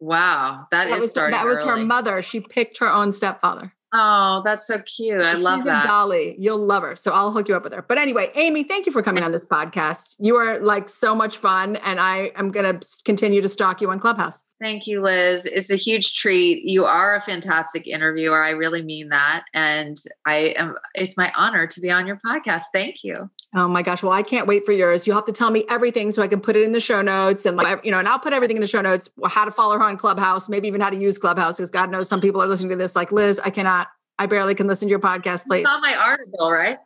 [0.00, 1.32] Wow, that, that is was, starting.
[1.32, 1.80] That was early.
[1.80, 2.22] her mother.
[2.22, 3.72] She picked her own stepfather.
[3.92, 5.20] Oh, that's so cute.
[5.20, 5.84] I She's love that.
[5.84, 6.36] Dolly.
[6.38, 6.94] You'll love her.
[6.94, 7.82] So I'll hook you up with her.
[7.82, 10.14] But anyway, Amy, thank you for coming on this podcast.
[10.18, 11.76] You are like so much fun.
[11.76, 14.42] And I am going to continue to stalk you on Clubhouse.
[14.60, 15.46] Thank you, Liz.
[15.46, 16.62] It's a huge treat.
[16.64, 18.42] You are a fantastic interviewer.
[18.42, 19.44] I really mean that.
[19.54, 22.64] And I am it's my honor to be on your podcast.
[22.72, 23.30] Thank you.
[23.52, 24.02] Oh my gosh.
[24.02, 25.06] Well, I can't wait for yours.
[25.06, 27.46] You'll have to tell me everything so I can put it in the show notes
[27.46, 29.76] and like, you know, and I'll put everything in the show notes, how to follow
[29.76, 32.46] her on Clubhouse, maybe even how to use Clubhouse, because God knows some people are
[32.46, 33.88] listening to this like, Liz, I cannot,
[34.20, 35.60] I barely can listen to your podcast, please.
[35.60, 36.78] You saw my article, right?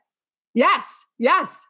[0.54, 1.04] Yes.
[1.18, 1.66] Yes.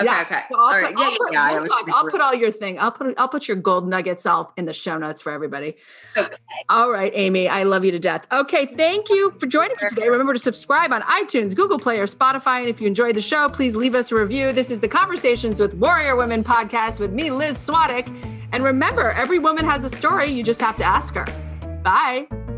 [0.00, 0.10] Okay.
[0.10, 0.18] Okay.
[0.18, 0.22] Yeah.
[0.22, 0.40] Okay.
[0.48, 0.94] So I'll, all put, right.
[0.96, 1.16] I'll, Yeah.
[1.18, 1.88] put, yeah, talk.
[1.92, 2.78] I'll put all your thing.
[2.78, 5.76] I'll put I'll put your gold nuggets all in the show notes for everybody.
[6.16, 6.36] Okay.
[6.68, 7.48] All right, Amy.
[7.48, 8.26] I love you to death.
[8.30, 8.66] Okay.
[8.66, 10.08] Thank you for joining me today.
[10.08, 12.60] Remember to subscribe on iTunes, Google Play, or Spotify.
[12.60, 14.52] And if you enjoyed the show, please leave us a review.
[14.52, 18.06] This is the Conversations with Warrior Women podcast with me, Liz Swadek.
[18.52, 20.26] And remember, every woman has a story.
[20.26, 21.26] You just have to ask her.
[21.82, 22.57] Bye.